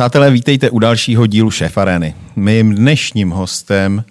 [0.00, 2.14] Přátelé, vítejte u dalšího dílu Šéf Areny.
[2.36, 4.04] Mým dnešním hostem,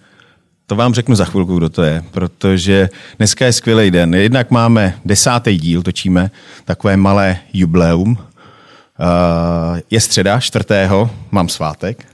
[0.65, 4.15] to vám řeknu za chvilku, kdo to je, protože dneska je skvělý den.
[4.15, 6.31] Jednak máme desátý díl, točíme
[6.65, 8.17] takové malé jubileum.
[8.17, 12.05] Eh, je středa, čtvrtého, mám svátek.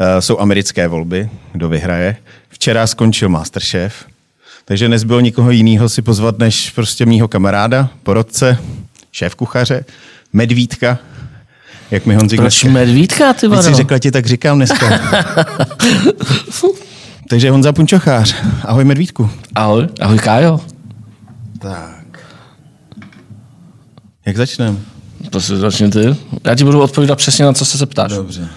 [0.00, 2.16] Eh, jsou americké volby, kdo vyhraje.
[2.48, 4.04] Včera skončil Masterchef,
[4.64, 8.58] takže nezbylo nikoho jiného si pozvat, než prostě mýho kamaráda, porodce,
[9.12, 9.84] šéf kuchaře,
[10.32, 10.98] medvídka,
[11.90, 13.62] jak mi Honzik Proč medvídka, ty Když vado?
[13.68, 14.86] si řekla ti, tak říkám dneska.
[17.28, 18.36] Takže Honza Punčochář.
[18.62, 19.30] Ahoj Medvídku.
[19.54, 20.60] Ahoj, ahoj Kájo.
[21.58, 22.18] Tak.
[24.26, 24.76] Jak začneme?
[25.30, 26.16] To si začni ty.
[26.44, 28.12] Já ti budu odpovídat přesně na co se zeptáš.
[28.12, 28.48] Dobře.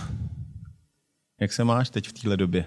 [1.41, 2.65] Jak se máš teď v téhle době?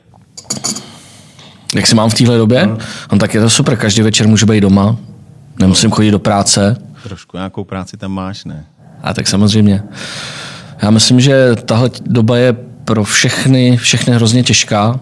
[1.75, 2.67] Jak se mám v téhle době?
[3.13, 3.19] No.
[3.19, 4.97] tak je to super, každý večer můžu být doma,
[5.59, 6.77] nemusím chodit do práce.
[7.03, 8.65] Trošku nějakou práci tam máš, ne?
[9.03, 9.83] A tak samozřejmě.
[10.83, 12.53] Já myslím, že tahle doba je
[12.85, 15.01] pro všechny, všechny hrozně těžká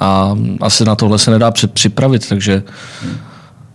[0.00, 2.62] a asi na tohle se nedá připravit, takže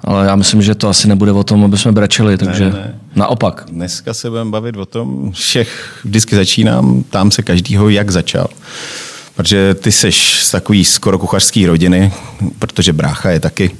[0.04, 2.96] ale já myslím, že to asi nebude o tom, aby jsme brečeli, takže ne, ne.
[3.16, 3.66] naopak.
[3.70, 8.48] Dneska se budeme bavit o tom, všech vždycky začínám, tam se každýho, jak začal.
[9.36, 12.12] Protože ty seš z takový skoro kuchařský rodiny,
[12.60, 13.72] protože brácha je taky,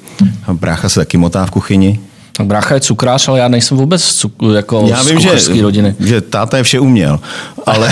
[0.54, 2.00] brácha se taky motá v kuchyni.
[2.38, 5.28] Tak brácha je cukrář, ale já nejsem vůbec z cuk- jako Já z vím, že,
[5.28, 5.96] kuchařské rodiny.
[6.00, 7.20] že táta je vše uměl,
[7.66, 7.90] ale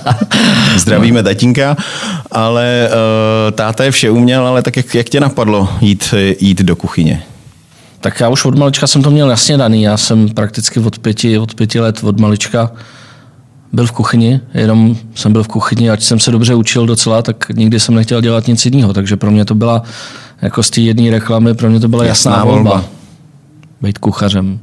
[0.76, 1.76] zdravíme tatínka,
[2.30, 6.76] ale uh, táta je vše uměl, ale tak jak, jak tě napadlo jít, jít do
[6.76, 7.22] kuchyně?
[8.00, 9.82] Tak já už od malička jsem to měl jasně daný.
[9.82, 12.70] Já jsem prakticky od pěti, od pěti let od malička
[13.72, 17.48] byl v kuchyni, jenom jsem byl v kuchyni, ať jsem se dobře učil docela, tak
[17.54, 18.92] nikdy jsem nechtěl dělat nic jiného.
[18.92, 19.82] Takže pro mě to byla,
[20.42, 22.70] jako z té jedné reklamy, pro mě to byla jasná, Jasná volba.
[22.70, 22.84] volba.
[23.86, 24.58] Být kuchařem.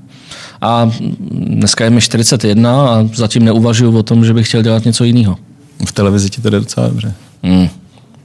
[0.61, 0.91] A
[1.31, 5.37] dneska je mi 41 a zatím neuvažuju o tom, že bych chtěl dělat něco jiného.
[5.87, 7.13] V televizi ti to jde docela dobře.
[7.43, 7.67] Hmm.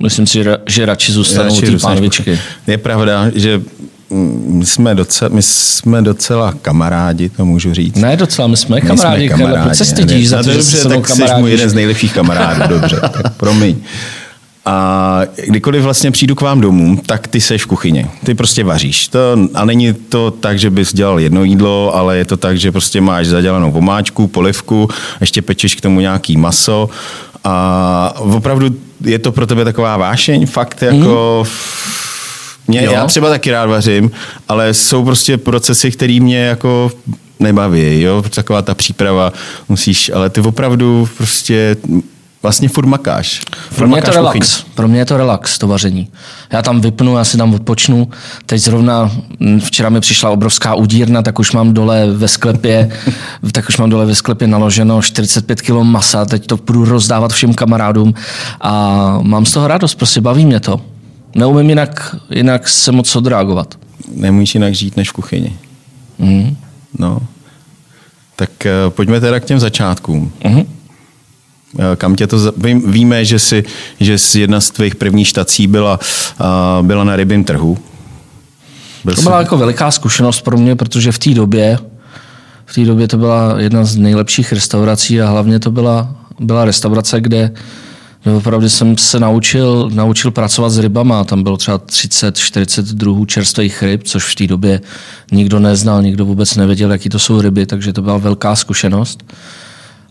[0.02, 2.38] Myslím si, že- že radši zůstanu u Radši té dostaneš pánvičky.
[2.66, 3.60] Je pravda, že
[4.46, 7.96] my jsme, docela, my jsme docela kamarádi, to můžu říct.
[7.96, 10.56] Ne docela, my jsme My kamarádi, jsme kamarádi proč se stydíš za No to, že
[10.56, 11.40] dobře, se mnou tak jsi kamarádi?
[11.40, 13.76] můj jeden z nejlepších kamarádů, dobře, tak promiň.
[14.68, 18.06] A kdykoliv vlastně přijdu k vám domů, tak ty seš v kuchyni.
[18.24, 19.08] Ty prostě vaříš.
[19.08, 19.18] To,
[19.54, 23.00] a není to tak, že bys dělal jedno jídlo, ale je to tak, že prostě
[23.00, 24.88] máš zadělanou vomáčku, polivku,
[25.20, 26.88] ještě pečeš k tomu nějaký maso.
[27.44, 31.44] A opravdu je to pro tebe taková vášeň, fakt jako...
[32.66, 32.92] Mě, Jo.
[32.92, 34.10] já třeba taky rád vařím,
[34.48, 36.92] ale jsou prostě procesy, které mě jako
[37.40, 39.32] nebaví, jo, taková ta příprava
[39.68, 41.76] musíš, ale ty opravdu prostě
[42.42, 43.40] vlastně furt makáš.
[43.70, 44.64] Furt Pro mě je to relax.
[44.74, 46.08] Pro mě je to relax, to vaření.
[46.52, 48.08] Já tam vypnu, já si tam odpočnu.
[48.46, 49.10] Teď zrovna
[49.40, 52.90] mm, včera mi přišla obrovská udírna, tak už mám dole ve sklepě,
[53.52, 57.54] tak už mám dole ve sklepě naloženo 45 kg masa, teď to budu rozdávat všem
[57.54, 58.14] kamarádům
[58.60, 60.80] a mám z toho radost, prostě baví mě to.
[61.34, 63.74] Neumím jinak, jinak se moc odreagovat.
[64.14, 65.58] Nemůžeš jinak žít než v kuchyni.
[66.18, 66.56] Mhm.
[66.98, 67.20] No.
[68.36, 70.32] Tak uh, pojďme teda k těm začátkům.
[70.44, 70.77] Mhm.
[71.78, 72.52] Eh, Kam tě to...
[72.56, 73.64] Vím, víme, že, si,
[74.00, 76.00] že jsi jedna z tvých prvních štací byla,
[76.80, 77.78] uh, byla na rybím trhu.
[79.04, 81.78] Byl To jsi- byla jako veliká zkušenost pro mě, protože v té době,
[82.66, 87.20] v té době to byla jedna z nejlepších restaurací a hlavně to byla, byla restaurace,
[87.20, 87.50] kde,
[88.22, 91.24] kde opravdu jsem se naučil, naučil pracovat s rybama.
[91.24, 94.80] Tam bylo třeba 30-40 druhů čerstvých ryb, což v té době
[95.32, 99.24] nikdo neznal, nikdo vůbec nevěděl, jaký to jsou ryby, takže to byla velká zkušenost.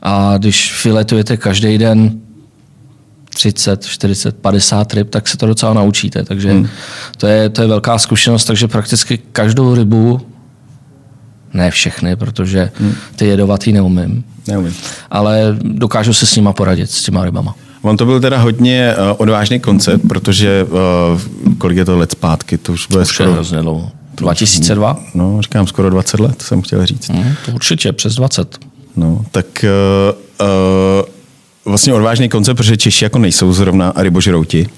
[0.01, 2.19] A když filetujete každý den
[3.37, 6.23] 30, 40, 50 ryb, tak se to docela naučíte.
[6.23, 6.67] Takže hmm.
[7.17, 10.21] to, je, to je velká zkušenost, takže prakticky každou rybu,
[11.53, 12.71] ne všechny, protože
[13.15, 14.75] ty jedovatý neumím, Neumím.
[15.11, 17.55] ale dokážu se s nima poradit, s těma rybama.
[17.81, 22.57] On to byl teda hodně uh, odvážný koncept, protože uh, kolik je to let zpátky,
[22.57, 23.91] to už bude Už skoro, hrozně dlouho.
[24.15, 24.99] 2002?
[25.13, 27.09] no, říkám skoro 20 let, jsem chtěl říct.
[27.09, 28.57] Hmm, to určitě, přes 20.
[28.97, 31.05] No, tak uh, uh,
[31.65, 34.69] vlastně odvážný koncept, protože Češi jako nejsou zrovna rybožrouti,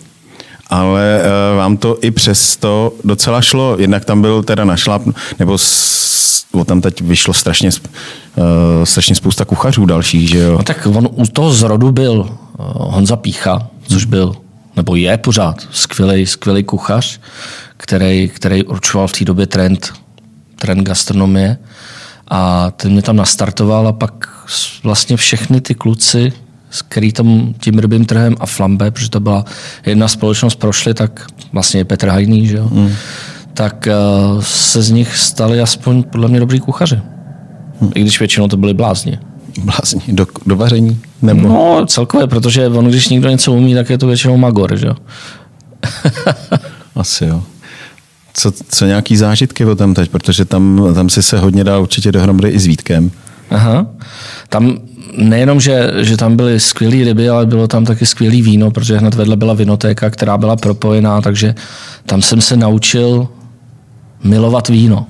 [0.68, 3.76] ale uh, vám to i přesto docela šlo.
[3.80, 5.02] Jednak tam byl teda našlap,
[5.40, 8.44] nebo s, o tam teď vyšlo strašně, uh,
[8.84, 10.58] strašně spousta kuchařů dalších, že jo?
[10.58, 12.30] No tak on u toho zrodu byl uh,
[12.94, 14.36] Honza Pícha, což byl,
[14.76, 17.20] nebo je pořád, skvělý, skvělý kuchař,
[17.78, 19.94] který, který určoval v té době trend,
[20.56, 21.58] trend gastronomie.
[22.30, 24.30] A ten mě tam nastartoval a pak
[24.84, 26.34] vlastně všechny ty kluci,
[26.70, 29.46] s který tam tím rybým trhem a flambe, protože to byla
[29.86, 32.70] jedna společnost prošly, tak vlastně je Petr Hajný, že jo?
[32.72, 32.92] Mm.
[33.54, 33.88] tak
[34.36, 37.02] uh, se z nich stali aspoň podle mě dobrý kuchaři.
[37.82, 37.92] Mm.
[37.96, 39.20] I když většinou to byli blázni.
[39.64, 41.00] Blázni, do, do vaření?
[41.22, 41.48] Nebo?
[41.48, 44.96] No, celkově, protože on, když někdo něco umí, tak je to většinou magor, že jo?
[46.96, 47.44] Asi jo.
[48.34, 52.12] Co, co nějaký zážitky o tam teď, protože tam, tam si se hodně dá určitě
[52.12, 53.12] dohromady i s Vítkem.
[53.50, 53.88] Aha.
[54.50, 54.78] Tam
[55.18, 59.14] nejenom, že, že tam byly skvělé ryby, ale bylo tam taky skvělý víno, protože hned
[59.14, 61.56] vedle byla vinotéka, která byla propojená, takže
[62.06, 63.28] tam jsem se naučil
[64.24, 65.06] milovat víno.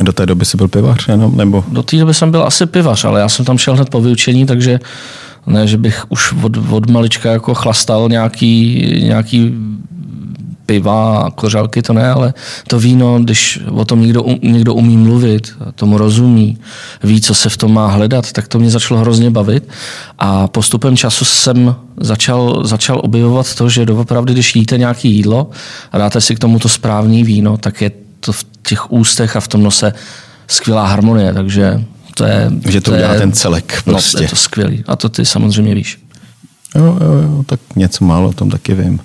[0.00, 1.64] Do té doby jsi byl pivař, jenom, nebo?
[1.68, 4.46] Do té doby jsem byl asi pivař, ale já jsem tam šel hned po vyučení,
[4.46, 4.80] takže
[5.46, 9.54] ne, že bych už od, od malička jako chlastal nějaký, nějaký
[10.70, 12.34] piva a kořálky, to ne, ale
[12.66, 16.58] to víno, když o tom někdo, někdo umí mluvit, tomu rozumí,
[17.02, 19.68] ví, co se v tom má hledat, tak to mě začalo hrozně bavit.
[20.18, 25.50] A postupem času jsem začal, začal objevovat to, že doopravdy, když jíte nějaké jídlo
[25.92, 27.90] a dáte si k tomu to správný víno, tak je
[28.20, 29.92] to v těch ústech a v tom nose
[30.46, 31.84] skvělá harmonie, takže
[32.14, 32.50] to je...
[32.68, 34.18] Že to, to udělá je, ten celek prostě.
[34.18, 34.84] No, je to skvělý.
[34.86, 35.98] A to ty samozřejmě víš.
[36.74, 39.00] Jo, jo, jo, tak něco málo o tom taky vím.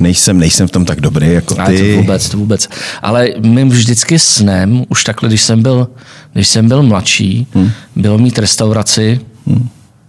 [0.00, 1.78] Nejsem, nejsem v tom tak dobrý jako A ty.
[1.94, 2.68] to vůbec, to vůbec.
[3.02, 5.88] Ale mým vždycky snem, už takhle, když jsem byl,
[6.32, 7.70] když jsem byl mladší, hmm.
[7.96, 9.68] bylo mít restauraci, hmm.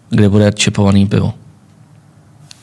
[0.10, 1.34] kde bude čepovaný pivo.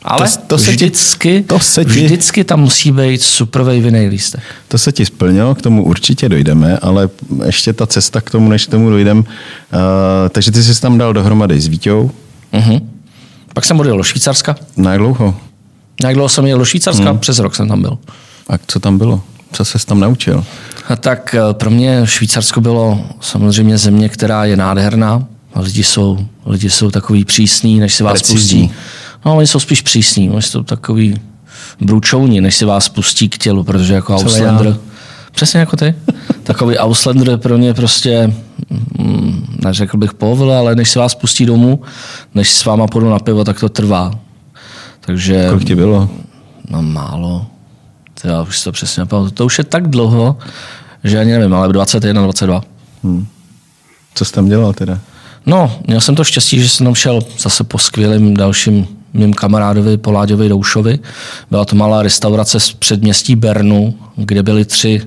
[0.03, 4.09] Ale To- to se ti- vždycky, to se ti- vždycky tam musí být superový vinej
[4.09, 4.41] lístek.
[4.69, 7.09] To se ti splnilo, k tomu určitě dojdeme, ale
[7.47, 9.19] ještě ta cesta k tomu, než k tomu dojdem.
[9.19, 9.25] Uh,
[10.31, 12.11] takže ty jsi tam dal dohromady s Víťou.
[12.53, 12.81] Uh-huh.
[13.55, 14.57] Pak jsem odjel do Švýcarska.
[14.77, 15.35] Na jak dlouho?
[16.05, 17.11] Jak dlouho jsem jel do Švýcarska?
[17.11, 17.19] Hmm.
[17.19, 17.99] Přes rok jsem tam byl.
[18.49, 19.23] A co tam bylo?
[19.53, 20.45] Co ses tam naučil?
[20.89, 25.25] A tak eh, pro mě Švýcarsko bylo samozřejmě země, která je nádherná.
[25.55, 28.69] A Lidi jsou, lidi jsou takový přísní, než si vás Precizní.
[28.69, 28.79] pustí.
[29.27, 31.21] No, oni jsou spíš přísní, oni jsou takový
[31.81, 34.77] bručouni, než si vás pustí k tělu, protože jako Auslander?
[35.31, 35.95] Přesně jako ty,
[36.43, 38.35] takový Auslander pro mě prostě,
[38.99, 41.83] mm, neřekl bych povil, ale než si vás pustí domů,
[42.35, 44.11] než s váma půjdu na pivo, tak to trvá.
[45.01, 46.11] Takže Kolik ti bylo?
[46.71, 47.47] No málo.
[48.23, 49.31] To já už si to přesně nepamatuju.
[49.31, 50.39] To už je tak dlouho,
[51.05, 52.63] že ani nevím, ale 21, 22.
[54.15, 54.99] Co jsi tam dělal teda?
[55.47, 59.97] No, měl jsem to štěstí, že jsem tam šel zase po skvělým dalším mým kamarádovi
[59.97, 60.99] Poláďovi Doušovi.
[61.51, 65.03] Byla to malá restaurace z předměstí Bernu, kde byly tři,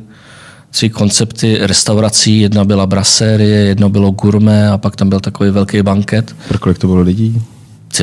[0.74, 2.40] tři koncepty restaurací.
[2.40, 6.36] Jedna byla brasérie, jedno bylo gourmet a pak tam byl takový velký banket.
[6.48, 7.42] Pro kolik to bylo lidí?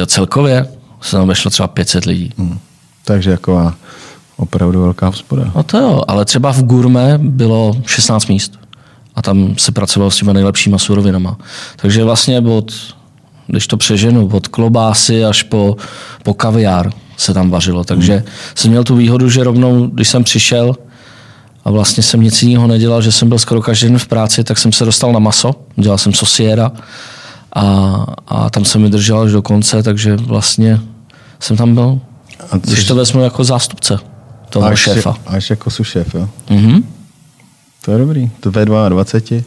[0.07, 0.67] Celkově
[1.01, 2.33] se tam vešlo třeba 500 lidí.
[2.39, 2.59] Hmm.
[3.05, 3.73] Takže jako
[4.37, 5.53] opravdu velká hospoda.
[5.55, 8.59] No to jo, ale třeba v Gurme bylo 16 míst
[9.15, 11.37] a tam se pracovalo s těma nejlepšíma surovinama.
[11.77, 12.73] Takže vlastně od,
[13.47, 15.77] když to přeženu, od klobásy až po,
[16.23, 17.85] po kaviár se tam vařilo.
[17.85, 18.25] Takže hmm.
[18.55, 20.77] jsem měl tu výhodu, že rovnou, když jsem přišel
[21.65, 24.59] a vlastně jsem nic jiného nedělal, že jsem byl skoro každý den v práci, tak
[24.59, 26.73] jsem se dostal na maso, dělal jsem sosiera
[27.53, 30.81] a, a tam jsem mi držel až do konce, takže vlastně
[31.41, 32.01] jsem tam byl,
[32.51, 33.99] A když to vezmu jako zástupce
[34.51, 35.17] toho až, šéfa.
[35.27, 36.29] Až jako sušéf, jo?
[36.51, 36.83] Mhm.
[37.85, 38.31] To je dobrý.
[38.41, 39.43] To ve 22.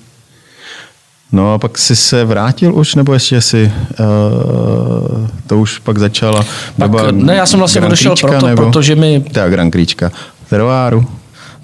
[1.32, 6.46] No a pak jsi se vrátil už, nebo ještě si uh, to už pak začala
[6.78, 8.64] Pak, ne, já jsem vlastně odešel proto, nebo?
[8.64, 9.26] protože mi...
[9.32, 10.12] Ta Grand Prixčka.
[10.50, 11.08] Teroáru.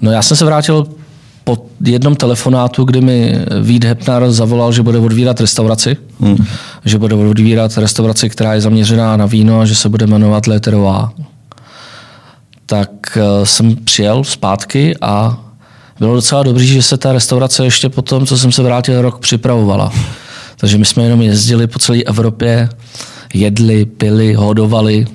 [0.02, 0.86] No já jsem se vrátil
[1.44, 5.96] po jednom telefonátu, kdy mi Vít Hepnar zavolal, že bude odvírat restauraci.
[6.20, 6.46] Hmm.
[6.84, 11.12] Že bude odvírat restauraci, která je zaměřená na víno a že se bude jmenovat Leterová.
[12.66, 15.38] Tak eh, jsem přijel zpátky a
[15.98, 19.18] bylo docela dobrý, že se ta restaurace ještě po tom, co jsem se vrátil rok,
[19.18, 19.92] připravovala.
[20.56, 22.68] Takže my jsme jenom jezdili po celé Evropě,
[23.34, 25.06] jedli, pili, hodovali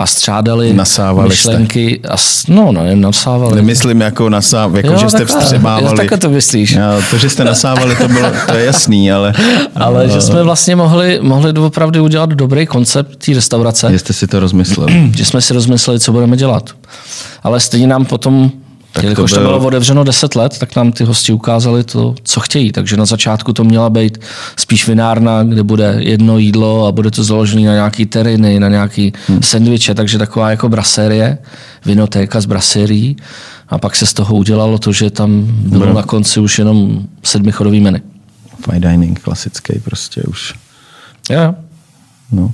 [0.00, 1.48] a střádali Nasávali jste.
[1.50, 2.00] myšlenky.
[2.08, 3.54] A, s- no, no, jen nasávali.
[3.56, 5.40] Nemyslím jako nasá, jako Jo, že jste takhle.
[5.40, 5.84] vstřebávali.
[5.86, 6.70] Jo, takhle to myslíš.
[6.72, 9.32] Jo, to, že jste nasávali, to, bylo, to je jasný, ale,
[9.74, 14.40] Ale že jsme vlastně mohli, mohli opravdu udělat dobrý koncept té restaurace, jste si to
[14.40, 15.10] rozmysleli.
[15.16, 16.70] že jsme si rozmysleli, co budeme dělat.
[17.42, 18.50] Ale stejně nám potom,
[18.92, 22.14] Tak to jelikož to, byl- bylo otevřeno 10 let, tak nám ty hosti ukázali to,
[22.22, 22.72] co chtějí.
[22.72, 24.18] Takže na začátku to měla být
[24.56, 29.12] spíš vinárna, kde bude jedno jídlo a bude to založené na nějaký teriny, na nějaký
[29.28, 29.42] hmm.
[29.42, 31.38] sendviče, takže taková jako brasérie,
[31.86, 33.16] vinotéka z brasérií.
[33.68, 37.80] A pak se z toho udělalo to, že tam bylo na konci už jenom sedmichodový
[37.80, 37.98] menu.
[38.64, 40.54] Fine dining, klasický prostě už.
[41.30, 41.54] Jo,
[42.32, 42.52] No.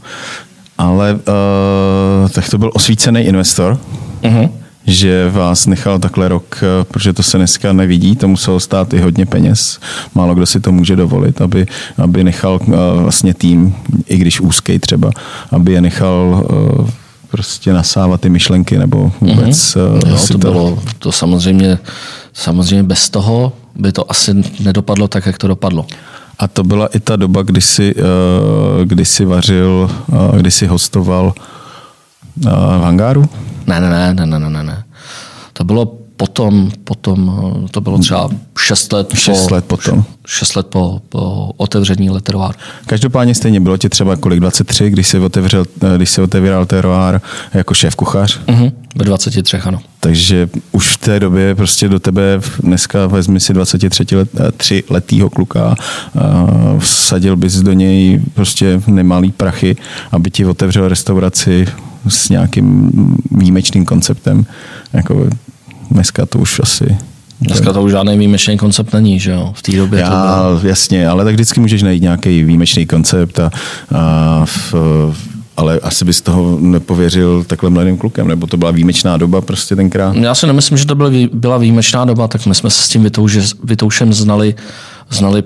[0.78, 3.78] Ale uh, tak to byl osvícený investor,
[4.23, 4.50] uh-huh.
[4.87, 9.00] Že vás nechal takhle rok, eh, protože to se dneska nevidí, to muselo stát i
[9.00, 9.81] hodně peněz.
[10.14, 11.66] Málo kdo si to může dovolit, aby,
[11.99, 13.75] aby nechal uh, vlastně tým,
[14.07, 15.11] i když úzký třeba,
[15.50, 16.47] aby je nechal
[16.81, 16.90] uh,
[17.31, 20.09] prostě nasávat ty myšlenky nebo vůbec mm-hmm.
[20.09, 21.78] Jo, to, bylo, to samozřejmě,
[22.33, 25.87] samozřejmě bez toho by to asi nedopadlo tak, jak to dopadlo.
[26.38, 28.05] A to byla i ta doba, kdy jsi, uh,
[28.85, 29.90] kdy jsi vařil,
[30.37, 31.35] kdy jsi hostoval
[32.37, 33.28] v hangáru?
[33.66, 34.85] Ne, ne, ne, ne, ne, ne, ne.
[35.52, 38.28] To bylo potom, potom to bylo třeba
[38.59, 40.05] 6 let, 6 po, let potom.
[40.26, 42.55] 6 let po, po otevření Leteroáru.
[42.87, 45.64] Každopádně stejně bylo ti třeba kolik 23, když jsi otevřel,
[45.97, 47.21] když jsi otevíral teroár
[47.55, 48.40] jako šéf kuchař?
[48.47, 49.78] Uh-huh, ve 23, ano.
[50.00, 55.31] Takže už v té době prostě do tebe dneska vezmi si 23 let, 3 letýho
[55.31, 55.75] kluka,
[56.78, 59.76] vsadil bys do něj prostě nemalý prachy,
[60.12, 61.66] aby ti otevřel restauraci
[62.08, 62.90] s nějakým
[63.30, 64.46] výjimečným konceptem.
[64.92, 65.28] Jako
[65.90, 66.96] dneska to už asi
[67.40, 69.52] Dneska to už žádný výjimečný koncept není, že jo?
[69.56, 70.68] V té době Já, to bylo.
[70.68, 73.50] Jasně, ale tak vždycky můžeš najít nějaký výjimečný koncept, a,
[73.94, 74.75] a v,
[75.56, 80.16] ale asi bys toho nepověřil takhle mladým klukem, nebo to byla výjimečná doba prostě tenkrát?
[80.16, 83.02] Já si nemyslím, že to byla, byla výjimečná doba, tak my jsme se s tím
[83.02, 84.54] vytouže, Vytoušem znali,
[85.10, 85.42] znali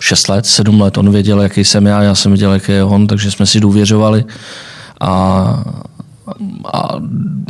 [0.00, 0.98] 6 let, 7 let.
[0.98, 4.24] On věděl, jaký jsem já, já jsem věděl, jaký je on, takže jsme si důvěřovali.
[5.00, 5.64] A a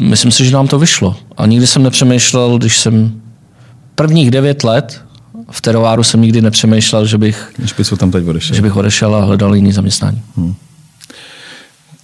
[0.00, 1.16] myslím si, že nám to vyšlo.
[1.36, 3.20] A nikdy jsem nepřemýšlel, když jsem
[3.94, 5.08] prvních devět let
[5.50, 8.56] v terováru jsem nikdy nepřemýšlel, že bych, Než tam teď odešel.
[8.56, 10.22] že bych odešel a hledal jiný zaměstnání.
[10.36, 10.54] Hmm.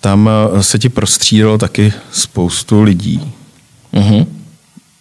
[0.00, 3.32] Tam eh, se ti prostřídalo taky spoustu lidí.
[3.94, 4.26] Uh-huh.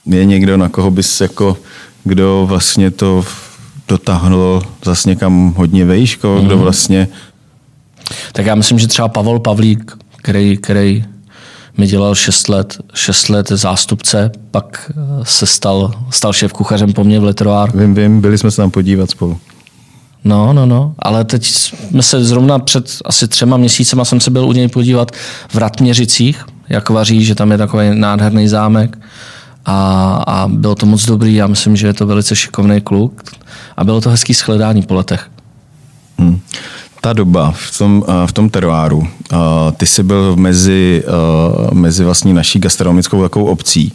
[0.06, 1.58] Je někdo, na koho bys jako,
[2.04, 3.26] kdo vlastně to
[3.88, 6.46] dotáhlo zase někam hodně vejško, uh-huh.
[6.46, 7.08] kdo vlastně...
[8.32, 11.06] Tak já myslím, že třeba Pavel Pavlík, který, který
[11.78, 14.92] mi dělal 6 let, 6 let zástupce, pak
[15.24, 17.78] se stal, stal šéf kuchařem po mně v Letroár.
[17.78, 19.38] Vím, vím, byli jsme se tam podívat spolu.
[20.24, 24.46] No, no, no, ale teď jsme se zrovna před asi třema měsícema jsem se byl
[24.46, 25.12] u něj podívat
[25.50, 29.00] v Ratměřicích, jak vaří, že tam je takový nádherný zámek
[29.66, 33.22] a, a bylo to moc dobrý, já myslím, že je to velice šikovný kluk
[33.78, 35.30] a bylo to hezký shledání po letech.
[36.18, 36.40] Hmm
[37.04, 39.08] ta doba v tom, v tom teroáru,
[39.78, 41.04] ty jsi byl mezi,
[41.74, 43.94] mezi vlastně naší gastronomickou takovou obcí,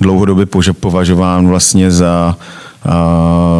[0.00, 0.46] dlouhodobě
[0.80, 2.36] považován vlastně za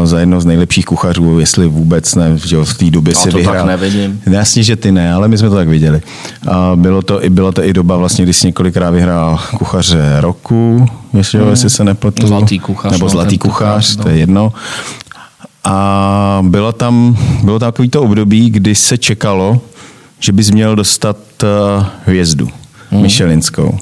[0.05, 3.37] za jedno z nejlepších kuchařů, jestli vůbec ne, že v té době no, si to
[3.37, 3.55] vyhrál.
[3.55, 4.21] Tak nevidím.
[4.31, 6.03] Jasně, že ty ne, ale my jsme to tak viděli.
[6.49, 10.87] A bylo to, i, byla to i doba, vlastně, kdy jsi několikrát vyhrál kuchaře roku,
[11.13, 11.51] jestli, hmm.
[11.51, 12.27] jestli se nepletu.
[12.27, 12.93] Zlatý kuchař.
[12.93, 14.03] Nebo no, zlatý kuchař, kuchař no.
[14.03, 14.53] to je jedno.
[15.69, 19.61] A bylo tam, bylo tam takový to období, kdy se čekalo,
[20.21, 22.49] že bys měl dostat uh, hvězdu
[22.91, 23.03] hmm.
[23.03, 23.69] Michelinskou.
[23.69, 23.79] Uh,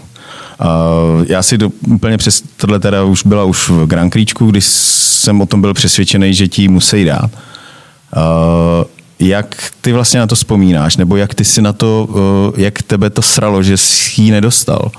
[1.28, 5.40] já si do, úplně přes tohle teda už byla už v Grand Kríčku, kdy jsem
[5.40, 7.30] o tom byl přesvědčený, že ti musí dát.
[7.30, 8.84] Uh,
[9.18, 13.10] jak ty vlastně na to vzpomínáš, nebo jak ty si na to, uh, jak tebe
[13.10, 14.90] to sralo, že jsi ji nedostal?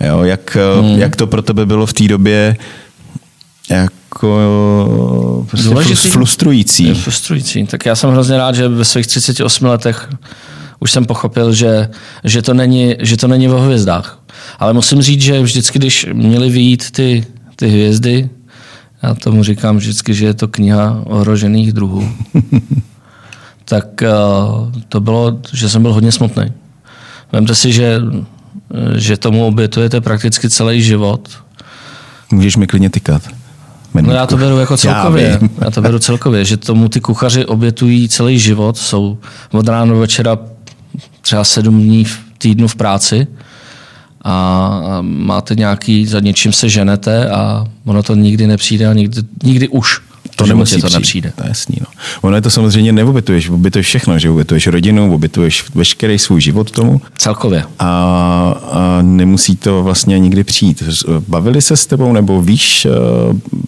[0.00, 0.98] Jo, jak, hmm.
[0.98, 2.56] jak to pro tebe bylo v té době,
[3.70, 4.38] jak jako
[5.52, 6.08] prostě Důležitý.
[6.08, 6.84] frustrující.
[6.84, 7.66] Je frustrující.
[7.66, 10.08] Tak já jsem hrozně rád, že ve svých 38 letech
[10.80, 11.88] už jsem pochopil, že,
[12.24, 14.18] že, to, není, že to není o hvězdách.
[14.58, 18.30] Ale musím říct, že vždycky, když měly vyjít ty, ty hvězdy,
[19.02, 22.12] já tomu říkám vždycky, že je to kniha ohrožených druhů,
[23.64, 26.52] tak uh, to bylo, že jsem byl hodně smutný.
[27.32, 28.00] Vemte si, že,
[28.96, 31.28] že tomu obětujete prakticky celý život.
[32.30, 33.22] Můžeš mi klidně tykat.
[34.00, 35.38] No já to beru jako celkově.
[35.42, 39.18] Já, já to beru celkově, že tomu ty kuchaři obětují celý život, jsou
[39.52, 40.38] od rána do večera
[41.20, 43.26] třeba sedm dní v týdnu v práci
[44.24, 49.68] a máte nějaký, za něčím se ženete a ono to nikdy nepřijde a nikdy, nikdy
[49.68, 50.00] už
[50.36, 51.32] to nemusí to nepřijde.
[51.36, 51.86] To je jasný, no.
[52.20, 57.00] Ono je to samozřejmě neobětuješ, obětuješ všechno, že obětuješ rodinu, obětuješ veškerý svůj život tomu.
[57.18, 57.64] Celkově.
[57.78, 57.88] A,
[58.72, 60.82] a nemusí to vlastně nikdy přijít.
[61.28, 62.90] Bavili se s tebou, nebo víš, eh,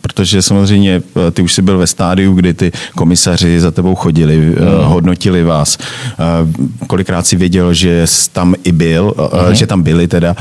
[0.00, 4.36] protože samozřejmě eh, ty už jsi byl ve stádiu, kdy ty komisaři za tebou chodili,
[4.36, 4.54] mm.
[4.84, 5.78] hodnotili vás.
[6.86, 9.14] Kolikrát si věděl, že jsi tam i byl,
[9.48, 9.54] mm.
[9.54, 10.36] že tam byli teda.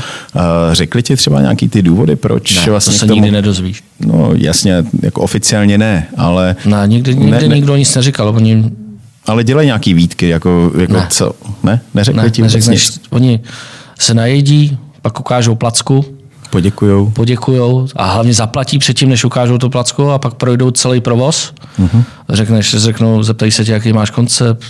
[0.72, 3.14] Řekli ti třeba nějaký ty důvody, proč ne, vlastně to se tomu...
[3.14, 3.82] nikdy nedozvíš.
[4.06, 6.56] No jasně, jako oficiálně ne, ale...
[6.66, 8.28] Ne, nikdy, nikdy ne, ne, nikdo nic neříkal.
[8.28, 8.70] Oni...
[9.26, 11.06] Ale dělají nějaký výtky, jako, jako ne.
[11.10, 11.32] co?
[11.62, 11.80] Ne?
[11.94, 13.00] Neřekli ne, ti vůbec nic?
[13.10, 13.40] Oni
[13.98, 16.04] se najedí, pak ukážou placku,
[16.54, 17.10] Poděkujou.
[17.10, 21.52] Poděkujou a hlavně zaplatí předtím, než ukážou to placku a pak projdou celý provoz.
[21.78, 22.04] Uh-huh.
[22.28, 24.64] Řekneš, řeknou, zeptají se tě, jaký máš koncept,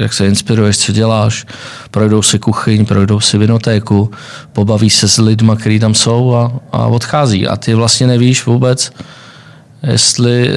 [0.00, 1.46] jak se inspiruješ, co děláš.
[1.90, 4.10] Projdou si kuchyň, projdou si vinotéku,
[4.52, 7.46] pobaví se s lidma, kteří tam jsou a, a odchází.
[7.46, 8.90] A ty vlastně nevíš vůbec,
[9.92, 10.52] jestli eh,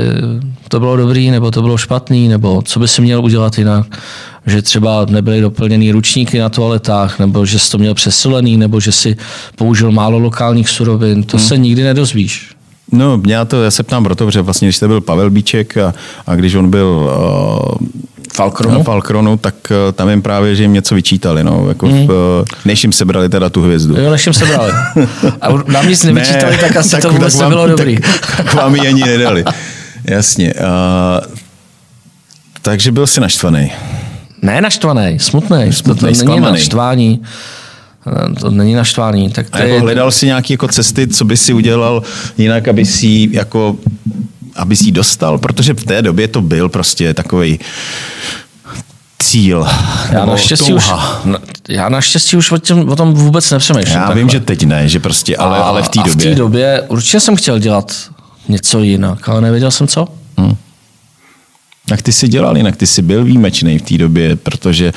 [0.68, 4.02] to bylo dobrý, nebo to bylo špatný, nebo co by si měl udělat jinak.
[4.46, 8.92] Že třeba nebyly doplněny ručníky na toaletách, nebo že jsi to měl přesilený, nebo že
[8.92, 9.18] si
[9.56, 11.24] použil málo lokálních surovin.
[11.24, 11.46] To hmm.
[11.46, 12.50] se nikdy nedozvíš.
[12.92, 15.94] No, já, to, já se ptám proto, že vlastně, když to byl Pavel Bíček a,
[16.28, 17.10] a když on byl
[17.82, 17.88] uh,
[18.34, 18.84] Falkronu?
[18.84, 22.08] Falkronu, tak uh, tam jim právě, že jim něco vyčítali, no, jako mm.
[22.08, 24.02] v, uh, než jim sebrali teda tu hvězdu.
[24.02, 24.72] Jo, než jim sebrali.
[25.42, 27.98] A nám nic nevyčítali, ne, tak asi tak, to vůbec tak vám, nebylo dobrý.
[27.98, 29.44] Tak, tak vám ji ani nedali.
[30.04, 30.54] Jasně.
[30.54, 31.34] Uh,
[32.62, 33.72] takže byl jsi naštvaný.
[34.42, 35.74] Ne naštvaný, smutný.
[35.74, 37.22] Smutný, to, to není naštvání.
[38.40, 39.30] To není naštvání.
[39.30, 39.80] Tak to a jako je...
[39.80, 42.04] hledal jsi nějaké jako cesty, co by si udělal
[42.38, 43.76] jinak, aby si jako
[44.60, 47.60] aby si dostal, protože v té době to byl prostě takový
[49.20, 49.68] cíl.
[50.12, 50.92] Já naštěstí, už,
[51.70, 53.94] já naštěstí už o, těm, o tom vůbec nepřemýšlím.
[53.94, 54.16] Já takhle.
[54.16, 56.14] vím, že teď ne, že prostě, ale, a, ale v té době.
[56.14, 57.94] v té době určitě jsem chtěl dělat
[58.48, 60.08] něco jinak, ale nevěděl jsem co.
[60.38, 60.56] Hmm.
[61.92, 62.76] Jak ty jsi dělal jinak?
[62.76, 64.94] Ty jsi byl výjimečný v té době, protože,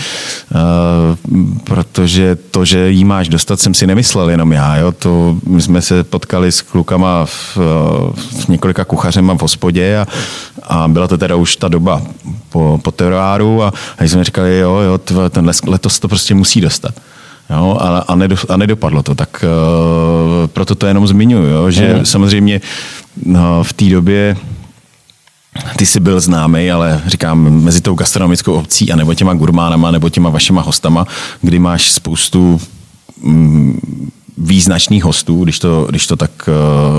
[0.54, 4.76] uh, protože to, že jí máš dostat, jsem si nemyslel jenom já.
[4.76, 4.92] Jo?
[4.92, 7.58] To, my jsme se potkali s klukama v,
[8.14, 10.06] v několika kuchařema v hospodě a,
[10.62, 12.02] a byla to teda už ta doba
[12.49, 16.94] po, po teroáru a, a jsme říkali, jo, jo, ten letos to prostě musí dostat.
[17.50, 21.94] Jo, a, a, nedo, a nedopadlo to, tak uh, proto to jenom zmiňuji, jo, že
[21.94, 22.06] mm.
[22.06, 22.61] samozřejmě
[23.26, 24.37] no, v té době
[25.76, 30.09] ty jsi byl známý, ale říkám, mezi tou gastronomickou obcí a nebo těma gurmánama, nebo
[30.09, 31.06] těma vašima hostama,
[31.40, 32.61] kdy máš spoustu
[33.23, 36.30] mm, význačných hostů, když to, když to tak...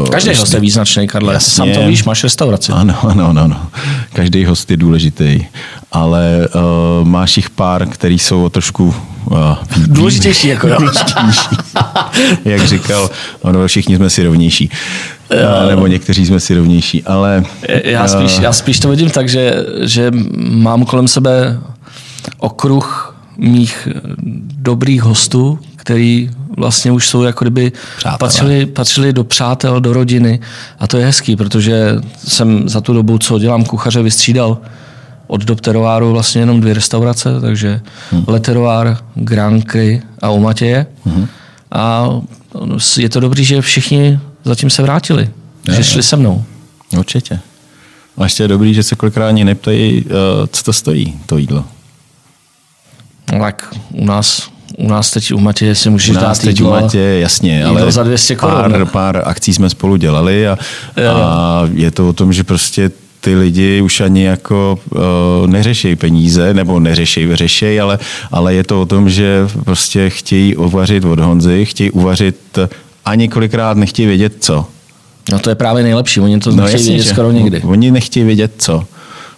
[0.01, 1.33] Uh, Každý když host je význačný, Karle.
[1.33, 1.51] Jasně.
[1.51, 2.71] Sám to víš, máš restauraci.
[2.71, 3.41] Ano, ano, ano.
[3.41, 3.67] ano.
[4.13, 5.45] Každý host je důležitý.
[5.91, 8.95] Ale uh, máš jich pár, který jsou trošku
[9.25, 9.37] uh,
[9.77, 11.55] důležitější, jako důležitější.
[12.45, 13.09] Jak říkal,
[13.41, 14.69] ono, všichni jsme si rovnější.
[15.31, 17.43] Uh, nebo někteří jsme si rovnější, ale...
[17.83, 21.59] Já spíš, já spíš to vidím tak, že, že mám kolem sebe
[22.37, 23.87] okruh mých
[24.57, 27.71] dobrých hostů, který vlastně už jsou jako kdyby
[28.19, 30.39] patřili, patřili do přátel, do rodiny
[30.79, 34.57] a to je hezký, protože jsem za tu dobu, co dělám kuchaře, vystřídal
[35.27, 38.23] od dob terováru vlastně jenom dvě restaurace, takže hmm.
[38.27, 40.85] Leterovár, Grand Cry a u Matěje.
[41.05, 41.27] Hmm.
[41.71, 42.09] A
[42.97, 45.29] je to dobrý, že všichni zatím se vrátili,
[45.67, 46.03] je, že šli je.
[46.03, 46.43] se mnou.
[46.97, 47.39] Určitě.
[48.17, 50.11] A ještě je dobrý, že se kolikrát ani neptají, eh,
[50.47, 51.65] co to stojí, to jídlo.
[53.33, 56.81] No tak u nás u nás teď u Matě si můžeš dát teď jídlo, u
[56.81, 58.71] Matě, jasně, ale za 200 korun.
[58.71, 60.57] Pár, pár akcí jsme spolu dělali a,
[61.13, 64.99] a je to o tom, že prostě ty lidi už ani jako uh,
[65.47, 67.99] neřešejí peníze, nebo neřešejí, řešejí, ale,
[68.31, 72.59] ale je to o tom, že prostě chtějí uvařit od Honzy, chtějí uvařit
[73.05, 74.65] a několikrát nechtějí vědět co.
[75.31, 77.61] No to je právě nejlepší, oni to no nechtějí vědět skoro nikdy.
[77.61, 78.85] Oni nechtějí vědět co.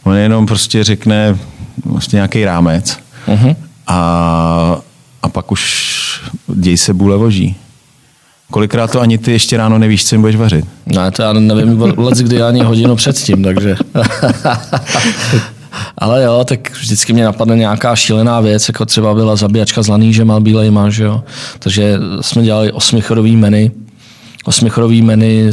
[0.03, 1.37] On jenom prostě řekne
[1.85, 2.97] vlastně nějaký rámec
[3.27, 3.55] uh-huh.
[3.87, 4.77] a
[5.25, 6.21] a pak už
[6.55, 7.55] děj se bůle voží.
[8.51, 10.65] Kolikrát to ani ty ještě ráno nevíš, co jim budeš vařit?
[10.85, 13.75] No, to já nevím, let kdy ani hodinu předtím, takže...
[15.97, 20.39] Ale jo, tak vždycky mě napadne nějaká šílená věc, jako třeba byla zabíjačka s lanížema
[20.39, 21.23] bílejma, že jo.
[21.59, 23.71] Takže jsme dělali osmichodový menu,
[24.45, 25.51] osmichodový menu,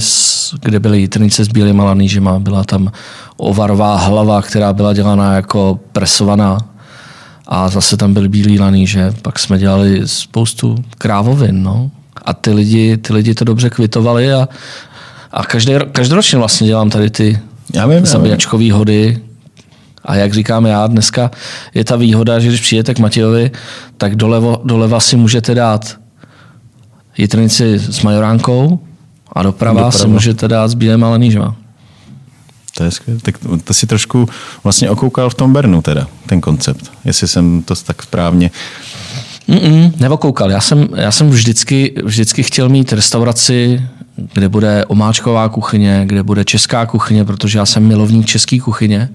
[0.63, 2.93] kde byly jitrnice s bílýma lanížema, byla tam
[3.37, 6.59] ovarová hlava, která byla dělaná jako presovaná
[7.47, 9.15] a zase tam byly bílý laníže.
[9.23, 11.63] Pak jsme dělali spoustu krávovin.
[11.63, 11.91] No.
[12.25, 14.49] A ty lidi, ty lidi to dobře kvitovali a,
[15.33, 17.41] a každý, každoročně vlastně dělám tady ty
[17.75, 19.21] já vím, zabíjačkový hody.
[20.05, 21.31] A jak říkám já, dneska
[21.75, 23.51] je ta výhoda, že když přijete k Matějovi,
[23.97, 25.97] tak dolevo, doleva si můžete dát
[27.19, 28.81] jitrnici s majoránkou
[29.33, 29.91] a doprava, doprava.
[29.91, 31.57] si můžete dát s bílým lanížema.
[32.77, 33.21] To je skvělé.
[33.21, 33.35] Tak
[33.65, 34.29] to si trošku
[34.65, 36.93] vlastně okoukal v tom Bernu teda, ten koncept.
[37.05, 38.51] Jestli jsem to tak správně...
[39.49, 40.51] Mm-mm, neokoukal.
[40.51, 43.83] Já jsem, já jsem vždycky, vždycky chtěl mít restauraci,
[44.17, 49.09] kde bude omáčková kuchyně, kde bude česká kuchyně, protože já jsem milovník české kuchyně,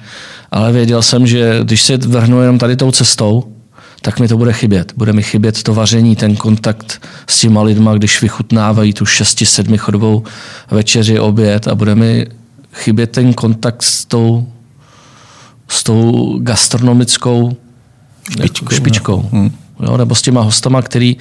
[0.51, 3.43] ale věděl jsem, že když se vrhnu jenom tady tou cestou,
[4.01, 4.93] tak mi to bude chybět.
[4.97, 10.23] Bude mi chybět to vaření, ten kontakt s těma lidma, když vychutnávají tu 6-7 chodovou
[10.71, 12.27] večeři, oběd a bude mi
[12.73, 14.47] chybět ten kontakt s tou,
[15.67, 17.57] s tou gastronomickou
[18.31, 19.51] špičkou, jako špičkou hmm.
[19.79, 21.17] jo, nebo s těma hostama, který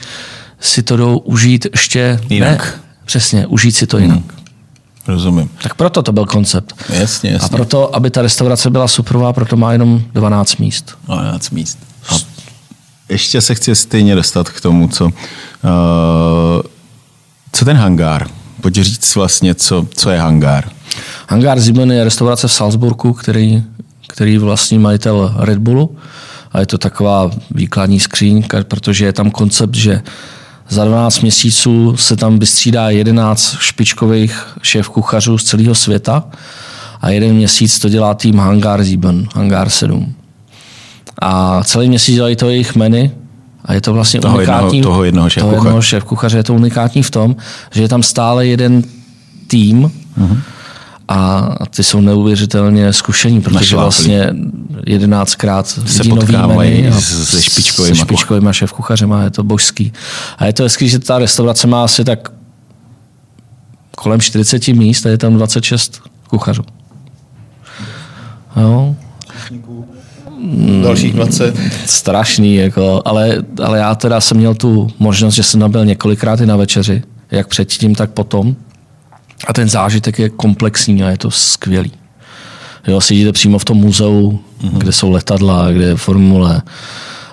[0.61, 2.65] si to jdou užít ještě jinak.
[2.77, 4.19] Ne, přesně, užít si to jinak.
[4.19, 4.31] Hmm.
[5.07, 5.51] Rozumím.
[5.63, 6.75] Tak proto to byl koncept.
[6.89, 7.47] Jasně, jasně.
[7.47, 10.99] A proto, aby ta restaurace byla superová, proto má jenom 12 míst.
[11.05, 11.79] 12 míst.
[12.09, 12.15] A
[13.09, 15.13] ještě se chci stejně dostat k tomu, co, uh,
[17.53, 18.29] co ten hangár.
[18.61, 20.69] Pojď říct vlastně, co, co je hangár.
[21.29, 23.63] Hangár Zimmen je restaurace v Salzburgu, který,
[24.09, 25.97] který vlastní majitel Red Bullu.
[26.53, 30.03] A je to taková výkladní skříň, protože je tam koncept, že
[30.69, 36.25] za 12 měsíců se tam vystřídá 11 špičkových šéf kuchařů z celého světa
[37.01, 40.15] a jeden měsíc to dělá tým Hangar Sieben, Hangar 7.
[41.23, 43.11] A celý měsíc dělají to jejich menu
[43.65, 44.79] a je to vlastně Toho unikátní.
[44.79, 45.57] jednoho- toho jednoho šéfkuchaře.
[45.57, 47.37] toho jednoho šéfkuchaře je to unikátní v tom,
[47.75, 48.83] že je tam stále jeden
[49.47, 50.43] tým Mhm.
[51.09, 54.31] A ty jsou neuvěřitelně zkušení, protože vlastně
[54.87, 59.93] jedenáctkrát Se vidí nový menu se špičkovýma se špičkovýma šéfkuchařema, je to božský.
[60.39, 62.33] A je to hezký, že ta restaurace má asi tak
[63.97, 66.63] kolem 40 míst a je tam 26 kuchařů.
[68.57, 68.97] Jo,
[70.83, 71.57] Dalších 20.
[71.87, 76.47] strašný, jako, ale, ale já teda jsem měl tu možnost, že jsem nabil několikrát i
[76.47, 78.57] na večeři, jak předtím, tak potom.
[79.47, 81.93] A ten zážitek je komplexní a je to skvělý.
[82.87, 84.79] Jo, sedíte přímo v tom muzeu, mm-hmm.
[84.79, 86.63] kde jsou letadla, kde je formule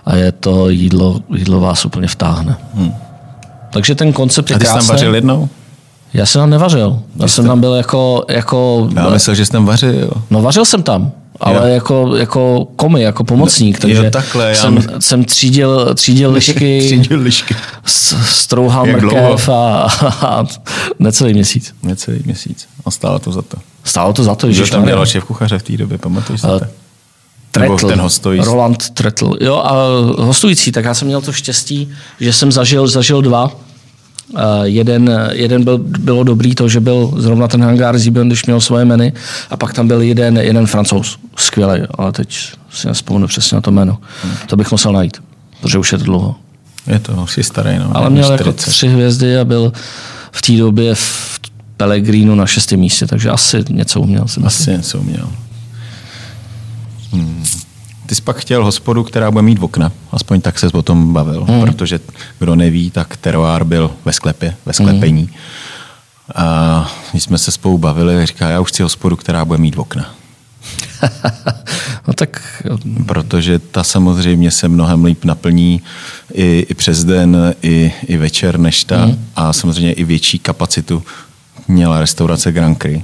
[0.05, 2.57] a je to jídlo, jídlo vás úplně vtáhne.
[2.73, 2.93] Hmm.
[3.73, 5.49] Takže ten koncept je A ty jsi tam vařil jednou?
[6.13, 6.99] Já jsem tam nevařil.
[7.15, 10.11] Já jsem tam byl jako, jako Já myslel, že jsi tam vařil.
[10.29, 11.11] No vařil jsem tam,
[11.43, 11.73] ale Jo.
[11.75, 16.81] jako, jako komi, jako pomocník, Jo, takže takhle, já jsem, my- jsem třídil, třídil lišky,
[16.85, 17.55] Třídil lišky.
[17.85, 19.87] s- strouhal Jak mrkev a,
[20.21, 20.43] a
[20.99, 21.73] necelý měsíc.
[21.83, 22.67] Necelý měsíc.
[22.85, 23.57] A stálo to za to.
[23.83, 26.59] Stálo to za to, že tam dělal šéf kuchaře v té době, pamatuješ si Ale
[26.59, 26.65] to?
[27.59, 28.45] Nebo ten hostující.
[28.45, 29.37] Roland Tretl.
[29.41, 29.73] Jo, a
[30.23, 33.51] hostující, tak já jsem měl to štěstí, že jsem zažil, zažil dva.
[34.29, 38.61] Uh, jeden jeden byl, bylo dobrý to, že byl zrovna ten hangár Zíben, když měl
[38.61, 39.11] svoje menu,
[39.49, 43.71] a pak tam byl jeden, jeden francouz, skvělý, ale teď si nespomenu přesně na to
[43.71, 43.97] jméno.
[44.47, 45.17] To bych musel najít,
[45.61, 46.35] protože už je to dlouho.
[46.87, 47.97] Je to asi starý, no.
[47.97, 48.69] Ale měl jako 40.
[48.69, 49.73] tři hvězdy a byl
[50.31, 51.39] v té době v
[51.77, 54.25] Pellegrinu na šestém místě, takže asi něco uměl.
[54.45, 55.29] Asi něco uměl.
[57.11, 57.45] Hmm.
[58.13, 59.91] Ty jsi pak chtěl hospodu, která bude mít okna.
[60.11, 61.45] Aspoň tak se o tom bavil.
[61.45, 61.61] Hmm.
[61.61, 61.99] Protože
[62.39, 65.21] kdo neví, tak teroár byl ve sklepě, ve sklepení.
[65.21, 65.33] Hmm.
[66.35, 70.15] A když jsme se spolu bavili, říká, já už chci hospodu, která bude mít okna.
[72.07, 72.63] no tak
[73.05, 75.81] Protože ta samozřejmě se mnohem líp naplní
[76.33, 79.05] i, i přes den, i, i večer než ta.
[79.05, 79.25] Hmm.
[79.35, 81.03] A samozřejmě i větší kapacitu
[81.67, 83.03] měla restaurace Grand Cru.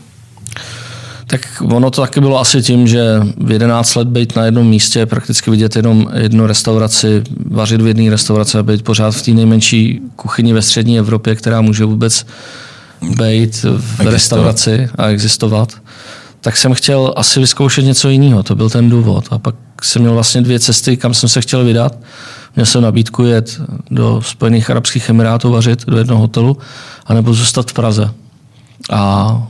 [1.30, 5.06] Tak ono to taky bylo asi tím, že v 11 let být na jednom místě,
[5.06, 10.02] prakticky vidět jenom jednu restauraci, vařit v jedné restauraci a být pořád v té nejmenší
[10.16, 12.26] kuchyni ve střední Evropě, která může vůbec
[13.02, 15.74] být v restauraci a existovat,
[16.42, 18.44] tak jsem chtěl asi vyzkoušet něco jiného.
[18.44, 19.26] To byl ten důvod.
[19.32, 21.96] A pak jsem měl vlastně dvě cesty, kam jsem se chtěl vydat.
[22.56, 23.62] Měl jsem nabídku jet
[23.92, 26.58] do Spojených Arabských Emirátů vařit do jednoho hotelu,
[27.06, 28.12] anebo zůstat v Praze.
[28.92, 29.48] A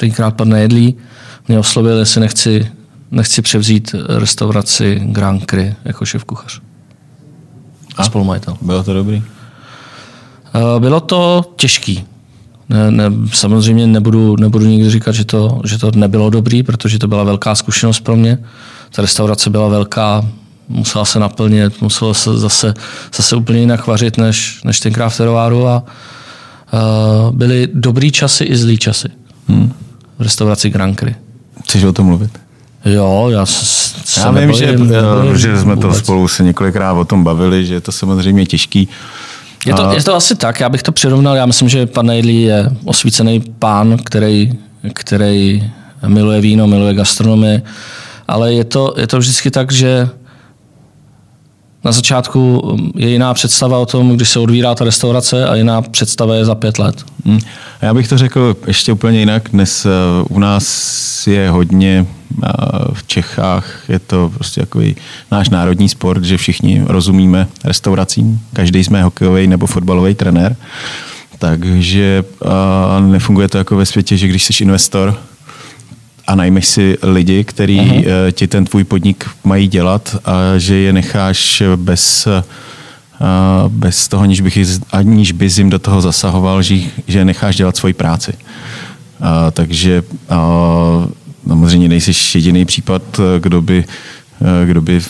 [0.00, 0.94] tenkrát pan Nejedlí
[1.48, 2.70] mě oslovil, jestli nechci,
[3.10, 6.60] nechci převzít restauraci Grand Cru jako šéf kuchař.
[7.96, 8.04] A A?
[8.04, 8.56] spolumajitel.
[8.62, 9.22] Bylo to dobrý?
[10.54, 12.04] Eh, Bylo to těžký.
[12.68, 17.08] Ne, ne, samozřejmě nebudu, nebudu nikdy říkat, že to, že to nebylo dobrý, protože to
[17.08, 18.38] byla velká zkušenost pro mě.
[18.94, 20.24] Ta restaurace byla velká,
[20.68, 22.74] musela se naplnit, muselo se zase,
[23.16, 25.84] zase úplně jinak vařit než, než tenkrát v terováru a
[26.72, 29.08] uh, byly dobrý časy i zlý časy
[29.48, 29.72] Hmm.
[30.20, 31.10] V restauraci Grand Cru.
[31.64, 32.30] Chceš o tom mluvit?
[32.84, 35.98] Jo, já se Já vím, že, nebojím, nebojím že jsme to vůbec.
[35.98, 38.88] spolu se několikrát o tom bavili, že je to samozřejmě těžký.
[39.66, 42.42] Je to, je to asi tak, já bych to přirovnal, já myslím, že pan Nejlí
[42.42, 44.52] je osvícený pán, který,
[44.92, 45.70] který
[46.06, 47.62] miluje víno, miluje gastronomii,
[48.28, 50.08] ale je to, je to vždycky tak, že
[51.84, 52.62] na začátku
[52.96, 56.54] je jiná představa o tom, když se odvírá ta restaurace a jiná představa je za
[56.54, 57.04] pět let.
[57.24, 57.38] Hmm.
[57.82, 59.48] Já bych to řekl ještě úplně jinak.
[59.52, 59.90] Dnes eh,
[60.28, 62.06] u nás je hodně
[62.44, 62.48] eh,
[62.92, 64.96] v Čechách, je to prostě takový
[65.30, 68.40] náš národní sport, že všichni rozumíme restauracím.
[68.52, 70.56] Každý jsme hokejový nebo fotbalový trenér.
[71.38, 75.18] Takže eh, nefunguje to jako ve světě, že když jsi investor,
[76.30, 78.32] a najmeš si lidi, který uh-huh.
[78.32, 82.42] ti ten tvůj podnik mají dělat a že je necháš bez, eh,
[83.68, 84.58] bez toho, aniž, bych,
[84.92, 86.76] aniž bys jim do toho zasahoval, že,
[87.08, 88.32] že je necháš dělat svoji práci.
[89.20, 90.38] A, takže a,
[91.48, 93.92] samozřejmě nejsi jediný případ, eh, kdo by, eh,
[94.66, 95.00] kdo by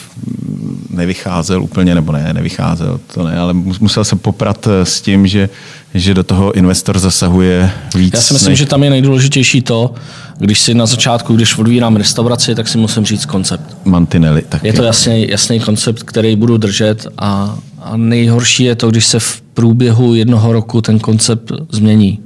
[0.91, 5.27] nevycházel úplně, nebo ne, nevycházel, to ne, ale mus- musel jsem poprat eh, s tím,
[5.27, 5.49] že,
[5.95, 8.15] že do toho investor zasahuje víc.
[8.15, 9.95] Já si myslím, než- že tam je nejdůležitější to,
[10.39, 13.77] když si na začátku, když odvírám restauraci, tak si musím říct koncept.
[13.85, 14.43] mantinely.
[14.49, 19.07] Tak Je to jasný, jasný koncept, který budu držet a, a nejhorší je to, když
[19.07, 22.19] se v průběhu jednoho roku ten koncept změní.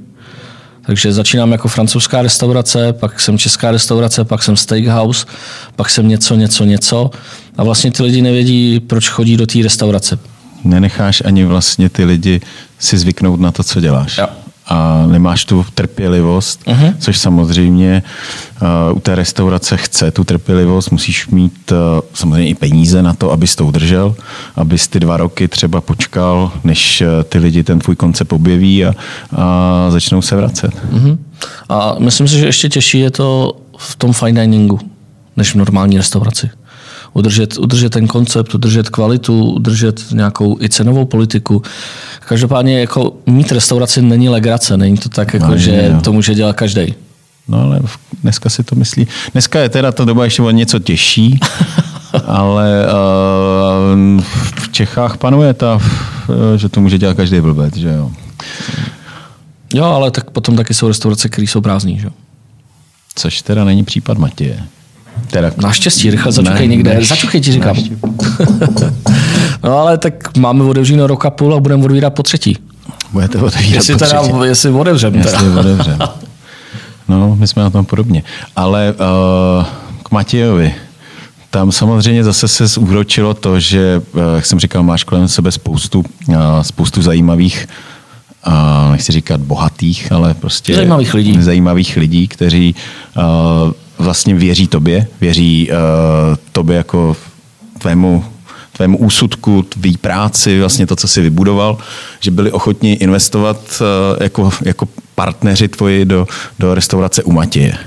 [0.85, 5.25] Takže začínám jako francouzská restaurace, pak jsem česká restaurace, pak jsem steakhouse,
[5.75, 7.11] pak jsem něco, něco, něco.
[7.57, 10.19] A vlastně ty lidi nevědí, proč chodí do té restaurace.
[10.63, 12.41] nenecháš ani vlastně ty lidi
[12.79, 14.17] si zvyknout na to, co děláš.
[14.17, 14.27] Jo.
[14.67, 16.93] A nemáš tu trpělivost, uh-huh.
[16.99, 18.03] což samozřejmě
[18.61, 21.77] uh, u té restaurace chce tu trpělivost, musíš mít uh,
[22.13, 24.15] samozřejmě i peníze na to, abys to udržel,
[24.55, 28.93] abys ty dva roky třeba počkal, než uh, ty lidi ten tvůj koncept objeví a,
[29.31, 30.71] a začnou se vracet.
[30.93, 31.17] Uh-huh.
[31.69, 34.79] A myslím si, že ještě těžší je to v tom fine diningu,
[35.37, 36.49] než v normální restauraci
[37.15, 41.63] udržet, udržet ten koncept, udržet kvalitu, udržet nějakou i cenovou politiku.
[42.25, 46.01] Každopádně jako mít restauraci není legrace, není to tak, jako, no, že jo.
[46.01, 46.95] to může dělat každý.
[47.47, 47.79] No ale
[48.21, 49.07] dneska si to myslí.
[49.31, 51.39] Dneska je teda ta doba ještě o něco těžší,
[52.25, 54.21] ale uh,
[54.55, 55.79] v Čechách panuje ta,
[56.55, 58.11] že to může dělat každý blbec, že jo.
[59.73, 62.13] Jo, ale tak potom taky jsou restaurace, které jsou prázdné, že jo.
[63.15, 64.63] Což teda není případ Matěje.
[65.31, 65.51] Teda...
[65.61, 66.93] Naštěstí, rychle začukej ne, někde.
[66.93, 67.07] Než...
[67.07, 67.75] Začukej ti říkám.
[69.63, 72.57] no ale tak máme otevřeno rok a půl a budeme otevírat po třetí.
[73.11, 74.37] Budete otevírat jestli po teda, třetí.
[74.43, 75.15] Jestli otevřem.
[75.15, 75.97] Jestli otevřem.
[77.07, 78.23] No, my jsme na tom podobně.
[78.55, 79.65] Ale uh,
[80.03, 80.75] k Matějovi.
[81.49, 86.03] Tam samozřejmě zase se zúročilo to, že, uh, jak jsem říkal, máš kolem sebe spoustu,
[86.27, 87.67] uh, spoustu zajímavých
[88.47, 92.75] uh, nechci říkat bohatých, ale prostě zajímavých lidí, zajímavých lidí kteří
[93.17, 97.15] uh, vlastně věří tobě, věří uh, tobě jako
[97.79, 98.25] tvému,
[98.71, 101.77] tvému úsudku, tvý práci, vlastně to, co jsi vybudoval,
[102.19, 106.27] že byli ochotní investovat uh, jako, jako partneři tvoji do,
[106.59, 107.77] do restaurace u Matěje.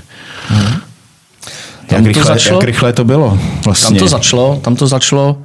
[0.47, 0.73] Hmm.
[1.91, 3.39] Jak, rychle, začalo, jak rychle to bylo?
[3.65, 3.99] Vlastně?
[3.99, 5.37] Tam to začalo, tam to začalo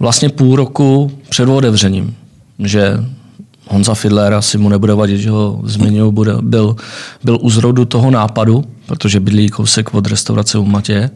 [0.00, 2.16] vlastně půl roku před otevřením,
[2.58, 2.96] že
[3.68, 6.76] Honza Fidler, asi mu nebude vadit, že ho zmiňuji, byl,
[7.24, 11.10] byl u zrodu toho nápadu, protože bydlí kousek od restaurace u Matě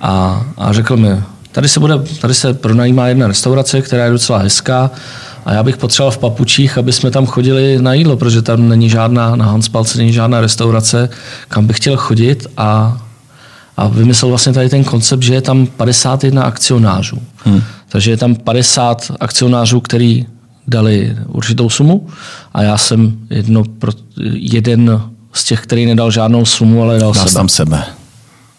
[0.00, 4.38] a, a řekl mi, tady se, bude, tady se pronajímá jedna restaurace, která je docela
[4.38, 4.90] hezká
[5.44, 8.90] a já bych potřeboval v Papučích, aby jsme tam chodili na jídlo, protože tam není
[8.90, 11.08] žádná, na Hanspalce není žádná restaurace,
[11.48, 13.00] kam bych chtěl chodit a,
[13.76, 17.18] a vymyslel vlastně tady ten koncept, že je tam 51 akcionářů.
[17.36, 17.62] Hmm.
[17.88, 20.26] Takže je tam 50 akcionářů, který
[20.68, 22.06] dali určitou sumu
[22.52, 23.62] a já jsem jedno,
[24.32, 27.30] jeden z těch, který nedal žádnou sumu, ale dal, sebe.
[27.30, 27.84] tam sebe.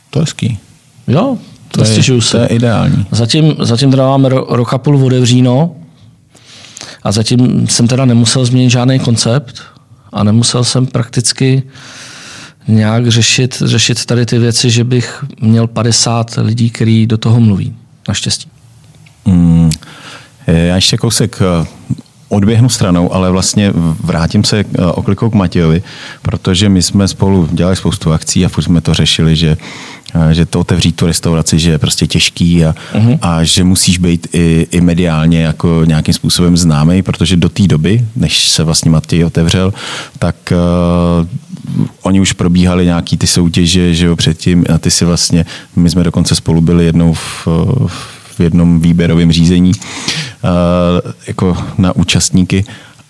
[0.10, 0.60] To je hezký.
[1.08, 1.38] Jo,
[1.72, 2.32] to, je, se.
[2.32, 3.06] to je ideální.
[3.12, 5.76] Zatím, zatím teda máme rok a půl otevříno
[7.04, 9.62] a zatím jsem teda nemusel změnit žádný koncept
[10.14, 11.64] a nemusel jsem prakticky
[12.68, 17.76] nějak řešit, řešit tady ty věci, že bych měl 50 lidí, kteří do toho mluví.
[18.08, 18.50] Naštěstí.
[19.26, 19.72] Mm,
[20.48, 21.66] já ještě kousek eh,
[22.30, 23.74] odběhnu stranou, ale vlastně
[24.04, 25.84] vrátím se eh, oklikou k Matějovi,
[26.22, 29.58] protože my jsme spolu dělali spoustu akcí a furt jsme to řešili, že
[30.16, 33.20] eh, že to otevřít tu restauraci, že je prostě těžký a, uh-huh.
[33.22, 38.06] a že musíš být i, i mediálně jako nějakým způsobem známý, protože do té doby,
[38.16, 39.74] než se vlastně Matěj otevřel,
[40.20, 41.28] tak uh,
[42.02, 46.04] oni už probíhali nějaký ty soutěže, že jo, předtím a ty si vlastně, my jsme
[46.04, 47.48] dokonce spolu byli jednou v,
[47.88, 52.66] v jednom výběrovém řízení uh, jako na účastníky,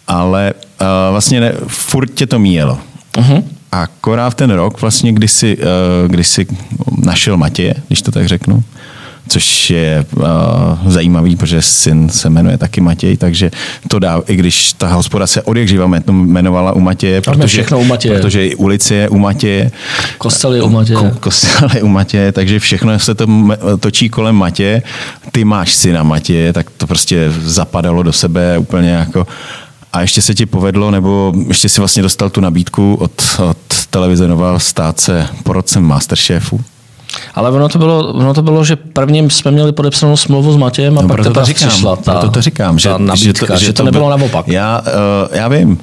[0.08, 2.78] ale uh, vlastně ne, furt tě to míjelo.
[3.18, 3.44] Uh-huh.
[3.72, 3.88] A
[4.30, 5.64] v ten rok, vlastně, kdy jsi, uh,
[6.08, 6.48] kdy jsi
[6.98, 8.64] našel Matěje, když to tak řeknu,
[9.28, 10.24] což je uh,
[10.86, 13.52] zajímavý, protože syn se jmenuje taky Matěj, takže
[13.88, 17.80] to dá, i když ta hospoda se od jak živa jmenovala u Matěje, protože, všechno
[17.80, 18.16] u Matěje.
[18.16, 19.72] protože i ulice je u Matěje.
[20.18, 21.00] Kostel je u Matěje.
[21.00, 23.28] Ko, kostel je u Matěje, takže všechno se to
[23.80, 24.84] točí kolem Matěje.
[25.32, 29.28] Ty máš syna Matěje, tak to prostě zapadalo do sebe úplně jako
[29.94, 33.12] a ještě se ti povedlo, nebo ještě si vlastně dostal tu nabídku od,
[33.50, 33.58] od
[33.90, 36.62] televize Nova stát se porodcem Masterchefu?
[37.36, 40.98] Ale ono to, bylo, ono to bylo, že prvním jsme měli podepsanou smlouvu s Matějem
[40.98, 43.66] a no, pak teprve říkám, přišla ta, proto to říkám, že, nabídka, že, to, že,
[43.66, 44.48] že to nebylo byl, naopak.
[44.48, 45.76] Já, uh, já vím, uh,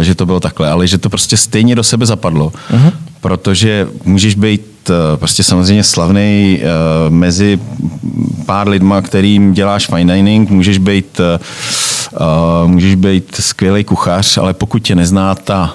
[0.00, 2.92] že to bylo takhle, ale že to prostě stejně do sebe zapadlo, uh-huh.
[3.20, 7.60] protože můžeš být uh, prostě samozřejmě slavný uh, mezi
[8.46, 11.40] pár lidma, kterým děláš fine dining, můžeš být uh,
[12.66, 15.74] můžeš být skvělý kuchař, ale pokud tě nezná ta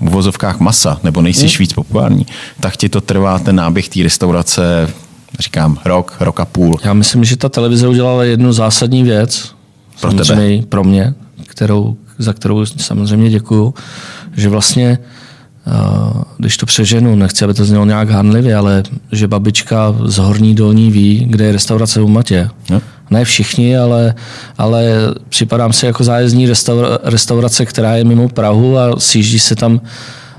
[0.00, 1.56] v vozovkách masa, nebo nejsi hmm.
[1.58, 2.26] víc populární,
[2.60, 4.90] tak ti to trvá ten náběh té restaurace,
[5.40, 6.78] říkám, rok, rok a půl.
[6.84, 9.54] Já myslím, že ta televize udělala jednu zásadní věc,
[10.00, 10.62] pro tebe.
[10.68, 11.14] pro mě,
[11.46, 13.74] kterou, za kterou samozřejmě děkuju,
[14.36, 14.98] že vlastně
[16.38, 18.82] když to přeženu, nechci, aby to znělo nějak hanlivě, ale
[19.12, 22.50] že babička z Horní Dolní ví, kde je restaurace u Matě.
[22.70, 22.82] No.
[23.10, 24.14] Ne všichni, ale,
[24.58, 24.84] ale
[25.28, 29.80] připadám si jako zájezdní restaura, restaurace, která je mimo Prahu a sjíždí se tam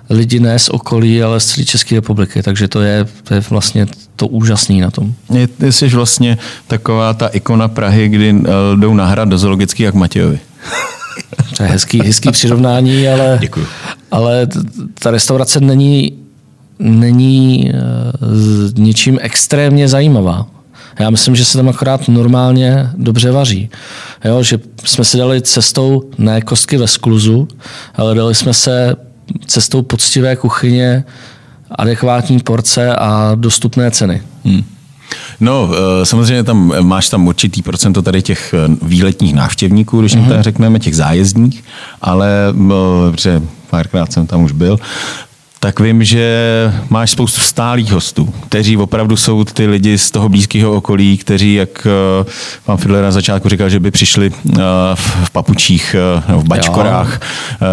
[0.10, 2.44] lidi ne z okolí, ale z celé České republiky.
[2.44, 5.14] Takže to je, to je vlastně to úžasný na tom.
[5.34, 9.96] Je, jsi vlastně taková ta ikona Prahy, kdy uh, jdou na hrad do zoologický jak
[9.96, 10.40] Matějovi.
[11.58, 13.66] To je hezký, hezký přirovnání, ale, Děkuju.
[14.12, 14.48] ale
[15.00, 16.14] ta restaurace není,
[16.80, 20.48] není uh, ničím extrémně zajímavá.
[21.00, 23.70] Já myslím, že se tam akorát normálně dobře vaří.
[24.26, 27.48] Jo, že jsme si dali cestou ne kostky ve skluzu,
[27.96, 28.96] ale dali jsme se
[29.46, 31.04] cestou poctivé kuchyně,
[31.72, 34.22] adekvátní porce a dostupné ceny.
[34.46, 34.64] Hmm.
[35.40, 40.42] No, eh, samozřejmě tam máš tam určitý procento tady těch eh, výletních návštěvníků, když mm-hmm.
[40.42, 41.64] řekneme, těch zájezdních,
[42.02, 42.30] ale
[43.12, 44.80] protože párkrát jsem tam už byl,
[45.60, 50.74] tak vím, že máš spoustu stálých hostů, kteří opravdu jsou ty lidi z toho blízkého
[50.74, 51.88] okolí, kteří, jak
[52.22, 52.26] eh,
[52.66, 54.32] pan Fidler na začátku říkal, že by přišli
[55.24, 55.96] v papučích
[56.28, 57.20] nebo v bačkorách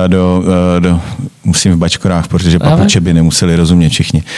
[0.07, 0.45] do,
[0.79, 1.01] do,
[1.45, 4.23] musím v bačkorách, protože papuče by nemuseli rozumět všichni.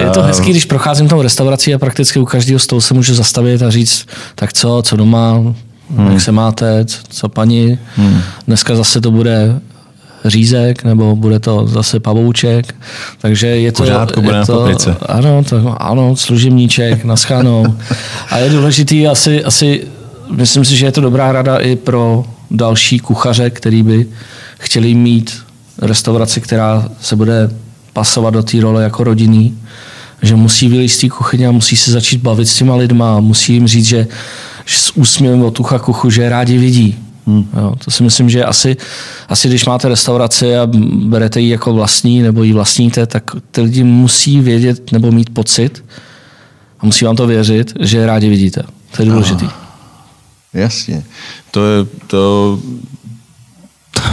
[0.00, 3.62] Je to hezký, když procházím tou restaurací a prakticky u každého stolu se můžu zastavit
[3.62, 5.32] a říct, tak co, co doma,
[5.96, 6.10] hmm.
[6.10, 8.20] jak se máte, co paní, hmm.
[8.46, 9.60] dneska zase to bude
[10.30, 12.74] řízek, nebo bude to zase pavouček.
[13.18, 13.82] Takže je to...
[13.82, 17.76] Pořádku bude je to, na Ano, to, ano, služebníček, naschánou.
[18.30, 19.84] A je důležitý asi, asi,
[20.30, 24.06] myslím si, že je to dobrá rada i pro další kuchaře, který by
[24.58, 25.42] chtěli mít
[25.82, 27.50] restauraci, která se bude
[27.92, 29.58] pasovat do té role jako rodinný,
[30.22, 33.20] že musí vylít z té kuchyně a musí se začít bavit s těma lidma a
[33.20, 34.06] musí jim říct, že,
[34.64, 37.05] že s úsměvem od ucha kuchu, že je rádi vidí.
[37.26, 37.48] Hmm.
[37.56, 38.76] Jo, to si myslím, že asi,
[39.28, 40.66] asi když máte restauraci a
[41.06, 45.84] berete ji jako vlastní nebo ji vlastníte, tak ty lidi musí vědět nebo mít pocit
[46.80, 48.62] a musí vám to věřit, že rádi vidíte.
[48.96, 49.46] To je důležité.
[50.54, 51.04] Jasně.
[51.50, 52.58] To, je, to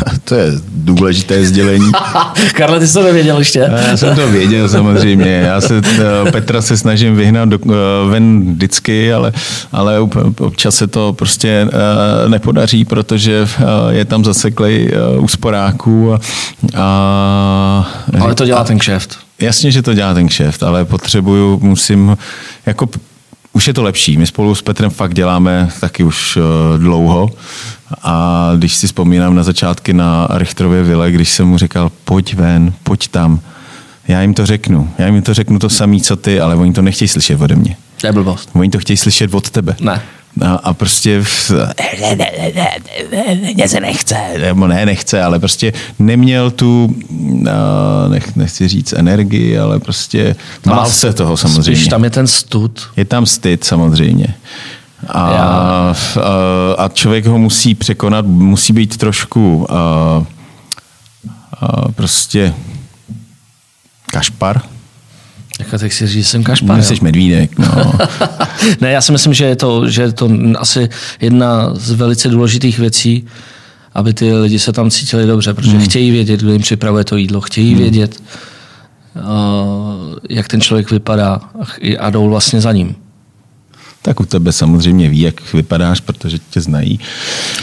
[0.23, 1.91] to je důležité sdělení.
[2.53, 3.71] Karle, ty jsi to nevěděl ještě?
[3.89, 5.31] Já jsem to věděl samozřejmě.
[5.31, 5.81] Já se
[6.27, 9.31] eh, Petra se snažím vyhnat do, eh, ven vždycky, ale,
[9.71, 9.99] ale
[10.39, 13.47] občas se to prostě eh, nepodaří, protože
[13.89, 16.13] je tam zaseklej úsporáků.
[16.13, 16.19] A,
[16.75, 17.85] a,
[18.21, 19.17] ale to dělá ten kšeft.
[19.41, 22.17] Jasně, že to dělá ten kšeft, ale potřebuju, musím,
[22.65, 22.87] jako
[23.53, 24.17] už je to lepší.
[24.17, 26.37] My spolu s Petrem fakt děláme taky už
[26.77, 27.29] dlouho
[28.03, 32.73] a když si vzpomínám na začátky na Richterově vile, když jsem mu říkal, pojď ven,
[32.83, 33.39] pojď tam,
[34.07, 34.89] já jim to řeknu.
[34.97, 37.75] Já jim to řeknu to samý, co ty, ale oni to nechtějí slyšet ode mě.
[38.01, 38.49] To je blbost.
[38.53, 39.75] Oni to chtějí slyšet od tebe.
[39.79, 40.01] Ne.
[40.41, 41.23] A, a prostě
[43.55, 46.95] mě se nechce, nebo ne, nechce, ale prostě neměl tu,
[48.09, 51.75] nech, nechci říct energii, ale prostě bál se toho samozřejmě.
[51.75, 52.89] Spíš tam je ten stud.
[52.95, 54.27] Je tam styd samozřejmě.
[55.07, 55.95] A, a,
[56.77, 59.75] a člověk ho musí překonat, musí být trošku a,
[61.61, 62.53] a prostě
[64.11, 64.61] kašpar.
[65.59, 66.83] Jako tak si říct, že jsem kašpar.
[66.83, 67.93] Jsi medvídek, no.
[68.81, 70.89] ne, já si myslím, že je, to, že je to asi
[71.21, 73.25] jedna z velice důležitých věcí,
[73.93, 75.85] aby ty lidi se tam cítili dobře, protože hmm.
[75.85, 77.81] chtějí vědět, kdo jim připravuje to jídlo, chtějí hmm.
[77.81, 78.23] vědět,
[79.15, 79.23] uh,
[80.29, 81.41] jak ten člověk vypadá
[81.99, 82.95] a jdou vlastně za ním
[84.03, 86.99] tak u tebe samozřejmě ví, jak vypadáš, protože tě znají.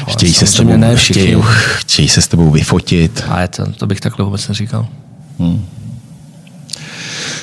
[0.08, 3.24] Chtějí se, s tebou, ne chtějí, chtějí se s tebou vyfotit.
[3.28, 4.88] A je to, to bych takhle vůbec neříkal.
[5.38, 5.66] Hmm.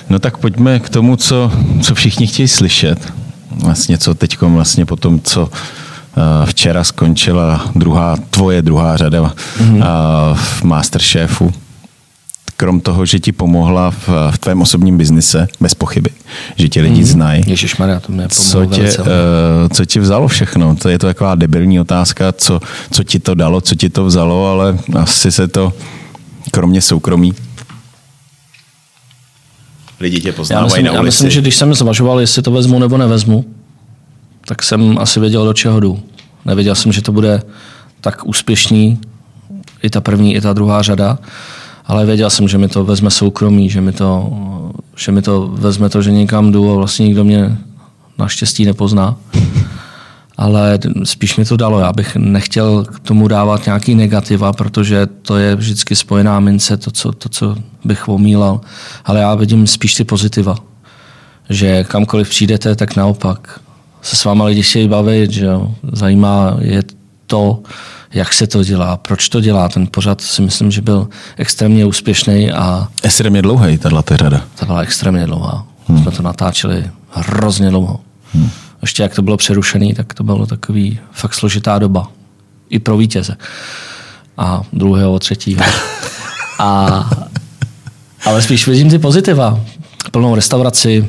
[0.10, 3.14] No tak pojďme k tomu, co, co všichni chtějí slyšet.
[3.52, 9.84] Vlastně co teď vlastně po tom, co eh, včera skončila druhá, tvoje druhá řada mm-hmm.
[10.36, 11.54] v Masterchefu
[12.58, 16.10] krom toho, že ti pomohla v, v tvém osobním biznise, bez pochyby,
[16.56, 17.06] že tě lidi mm.
[17.08, 17.44] znají.
[17.48, 19.06] Ježišmarja, to mě co tě, uh,
[19.74, 20.76] co ti vzalo všechno?
[20.76, 22.60] To je to taková debilní otázka, co,
[22.92, 25.74] co ti to dalo, co ti to vzalo, ale asi se to,
[26.52, 27.34] kromě soukromí,
[30.00, 30.98] lidi tě poznávají já myslím, na ulici.
[30.98, 33.46] Já myslím, že když jsem zvažoval, jestli to vezmu nebo nevezmu,
[34.46, 36.00] tak jsem asi věděl, do čeho jdu.
[36.46, 37.42] Nevěděl jsem, že to bude
[38.02, 39.00] tak úspěšný,
[39.84, 41.18] i ta první, i ta druhá řada
[41.88, 44.34] ale věděl jsem, že mi to vezme soukromí, že mi to,
[44.98, 47.58] že mi to vezme to, že někam jdu a vlastně nikdo mě
[48.18, 49.16] naštěstí nepozná.
[50.38, 51.80] Ale spíš mi to dalo.
[51.80, 56.92] Já bych nechtěl k tomu dávat nějaký negativa, protože to je vždycky spojená mince, to,
[56.92, 58.62] co, to, co bych omílal.
[59.06, 60.56] Ale já vidím spíš ty pozitiva.
[61.50, 63.60] Že kamkoliv přijdete, tak naopak
[64.02, 65.76] se s váma lidi chtějí bavit, že jo.
[65.92, 66.84] zajímá je
[67.28, 67.60] to,
[68.14, 69.70] jak se to dělá, proč to dělá.
[69.70, 71.08] Ten pořad si myslím, že byl
[71.38, 72.88] extrémně úspěšný a...
[73.04, 74.42] Extrémně dlouhý, tato řada.
[74.56, 75.66] Ta byla extrémně dlouhá.
[75.88, 76.02] Hmm.
[76.02, 78.00] Jsme to natáčeli hrozně dlouho.
[78.34, 78.50] Hmm.
[78.88, 82.12] Ještě jak to bylo přerušené, tak to bylo takový fakt složitá doba.
[82.70, 83.38] I pro vítěze.
[84.38, 85.62] A druhého, třetího.
[86.60, 87.10] a,
[88.26, 89.60] ale spíš vidím ty pozitiva.
[90.12, 91.08] Plnou restauraci,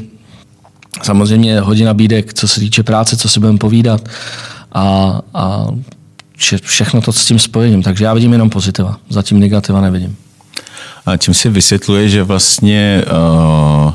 [1.03, 4.09] samozřejmě hodně nabídek, co se týče práce, co si budeme povídat.
[4.73, 5.67] A, a
[6.37, 7.83] vše, všechno to s tím spojením.
[7.83, 10.17] Takže já vidím jenom pozitiva, zatím negativa nevidím.
[11.07, 13.93] A čím si vysvětluje, že vlastně, uh,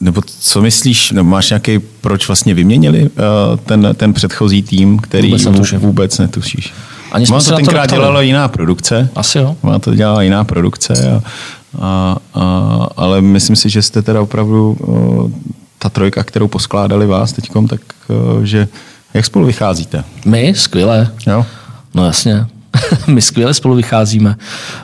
[0.00, 3.08] nebo co myslíš, nebo máš nějaký, proč vlastně vyměnili uh,
[3.66, 5.78] ten, ten předchozí tým, který Vůbec netuším.
[5.78, 6.72] vůbec netušíš?
[7.12, 9.08] Ani jsme Má to tenkrát dělala jiná produkce.
[9.14, 9.56] Asi jo.
[9.62, 11.22] Má to dělala jiná produkce, a,
[11.80, 15.30] a, a, ale myslím si, že jste teda opravdu uh,
[15.78, 18.68] ta trojka, kterou poskládali vás teďkom, tak uh, že
[19.14, 20.04] jak spolu vycházíte?
[20.24, 20.54] My?
[20.56, 21.10] Skvěle.
[21.26, 21.46] Jo?
[21.94, 22.46] No jasně.
[23.06, 24.36] My skvěle spolu vycházíme.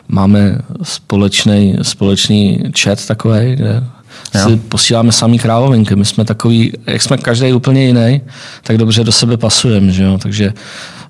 [0.09, 3.85] Máme společný, společný chat takový, kde
[4.35, 4.49] Jo.
[4.49, 5.97] si posíláme samý krávovinky.
[5.97, 8.21] My jsme takový, jak jsme každý úplně jiný,
[8.63, 10.19] tak dobře do sebe pasujeme, že jo?
[10.19, 10.53] Takže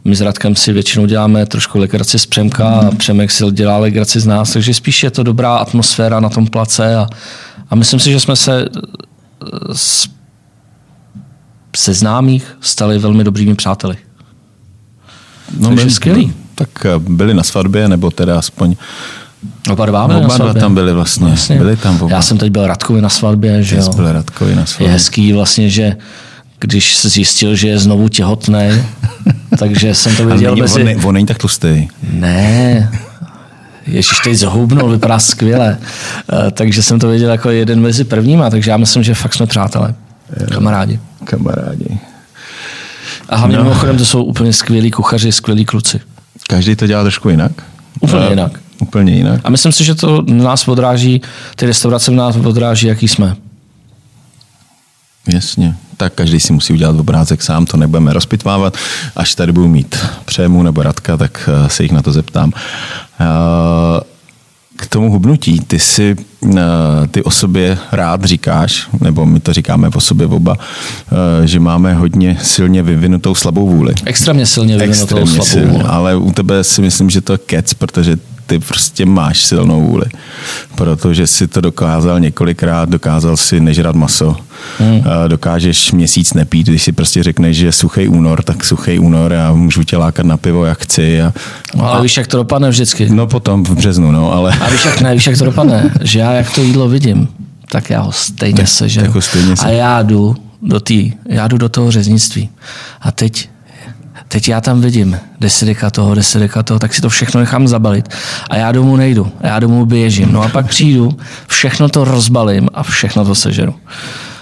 [0.05, 4.21] my s Radkem si většinou děláme trošku legraci z Přemka a Přemek si dělá legraci
[4.21, 7.07] z nás, takže spíš je to dobrá atmosféra na tom place a,
[7.71, 8.69] a myslím si, že jsme se eh,
[9.73, 10.09] z,
[11.77, 13.97] se známých stali velmi dobrými přáteli.
[15.59, 16.33] No, Takže byli- skvělý.
[16.55, 18.77] Tak eh, byli na svatbě, nebo teda aspoň...
[19.71, 21.31] Oba dva, No, oba dva tam byli vlastně.
[21.31, 21.57] Jasně.
[21.59, 22.11] Byli tam oba.
[22.17, 23.93] Já jsem teď byl Radkovi na svatbě, že jo.
[23.93, 24.89] byl Radkovi na Je svatbě.
[24.89, 25.97] hezký vlastně, že
[26.61, 28.69] když se zjistil, že je znovu těhotný,
[29.59, 30.81] takže jsem to viděl mezi...
[30.81, 31.89] on, ne, on není tak tlustý.
[32.13, 32.91] Ne,
[33.87, 35.79] Ježíš, teď zahubnul, vypadá skvěle.
[36.33, 39.47] Eh, Takže jsem to viděl jako jeden mezi prvníma, takže já myslím, že fakt jsme
[39.47, 39.95] přátelé,
[40.53, 41.01] kamarádi.
[41.25, 41.99] Kamarádi.
[43.29, 43.63] A hlavně No.
[43.63, 43.69] no.
[43.69, 46.01] mimochodem to jsou úplně skvělí kuchaři, skvělí kluci.
[46.49, 47.53] Každý to dělá trošku jinak.
[48.01, 48.53] Úplně Eh, jinak.
[48.81, 49.41] Úplně jinak.
[49.45, 51.23] A myslím si, že to nás odráží,
[51.57, 53.37] ty restaurace v nás odráží, jaký jsme.
[55.33, 55.75] Jasně.
[55.97, 58.77] Tak každý si musí udělat obrázek sám, to nebudeme rozpitvávat.
[59.17, 62.53] Až tady budu mít Přému nebo Radka, tak eh, se jich na to zeptám.
[63.21, 64.01] Eh,
[64.77, 66.17] K tomu hubnutí, ty si
[66.57, 66.61] eh,
[67.11, 70.57] ty o sobě rád říkáš, nebo my to říkáme o sobě oba,
[71.45, 73.95] že máme hodně silně vyvinutou slabou vůli.
[74.05, 75.85] Extrémně silně vyvinutou Extrémně slabou silně, vůli.
[75.85, 78.17] ale u tebe si myslím, že to je kec, protože
[78.51, 80.07] ty prostě máš silnou vůli.
[80.75, 84.37] Protože si to dokázal několikrát, dokázal si nežrat maso.
[84.79, 85.03] Hmm.
[85.29, 89.83] Dokážeš měsíc nepít, když si prostě řekneš, že suchý únor, tak suchý únor a můžu
[89.83, 91.23] tě lákat na pivo, jak chci.
[91.23, 91.33] A,
[91.75, 93.11] No, ale víš, jak to dopadne vždycky.
[93.11, 95.91] no potom v březnu, no, ale A víš, jak, ne, víš, jak to dopadne?
[96.03, 97.29] Že já, jak to jídlo vidím,
[97.71, 99.07] tak já ho stejně sežeru.
[99.07, 102.49] jako stejně se- A já jdu do tý, já jdu do toho řeznictví.
[103.01, 103.49] A teď,
[104.33, 108.09] teď já tam vidím desedeka toho, desedeka toho, tak si to všechno nechám zabalit.
[108.51, 109.33] A já domů nejdu.
[109.41, 110.33] A já domů běžím.
[110.33, 111.17] No a pak přijdu,
[111.47, 113.75] všechno to rozbalím a všechno to sežeru.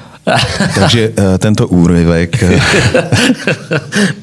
[0.75, 2.61] takže eh, tento úryvek eh,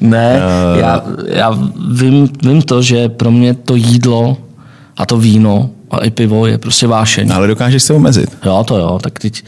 [0.00, 0.40] ne,
[0.76, 1.58] já, já
[1.92, 4.36] vím, vím to, že pro mě to jídlo
[4.96, 7.32] a to víno a i pivo je prostě vášeň.
[7.32, 8.36] ale dokážeš se omezit.
[8.44, 9.44] Jo, to jo, tak teď,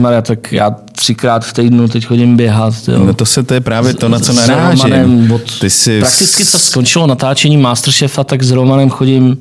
[0.00, 2.74] Maria, tak já třikrát v týdnu teď chodím běhat.
[2.88, 3.04] Jo.
[3.04, 4.84] No to se to je právě to, na co narážím.
[4.84, 9.38] Romanem od, Ty jsi Prakticky co skončilo natáčení Masterchefa, tak s Romanem chodím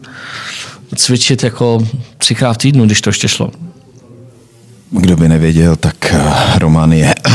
[0.95, 1.87] cvičit jako
[2.17, 3.51] třikrát v týdnu, když to ještě šlo.
[4.91, 7.31] Kdo by nevěděl, tak eh, Roman je eh,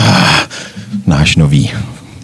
[1.06, 1.70] náš nový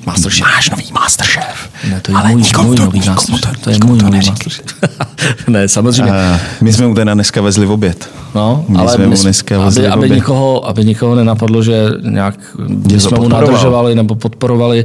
[0.07, 0.47] Masterchef.
[0.47, 1.71] Náš nový Masterchef.
[1.91, 3.59] Ne, to je můj, můj nový Masterchef.
[3.61, 4.67] To je můj nový Masterchef.
[5.49, 6.13] ne, samozřejmě.
[6.13, 8.11] A my jsme mu teda dneska vezli v oběd.
[8.35, 10.15] No, my ale jsme mu dneska aby, vezli v aby, oběd.
[10.15, 12.35] nikoho, aby nikoho nenapadlo, že nějak
[12.69, 14.85] my to jsme mu nadržovali nebo podporovali.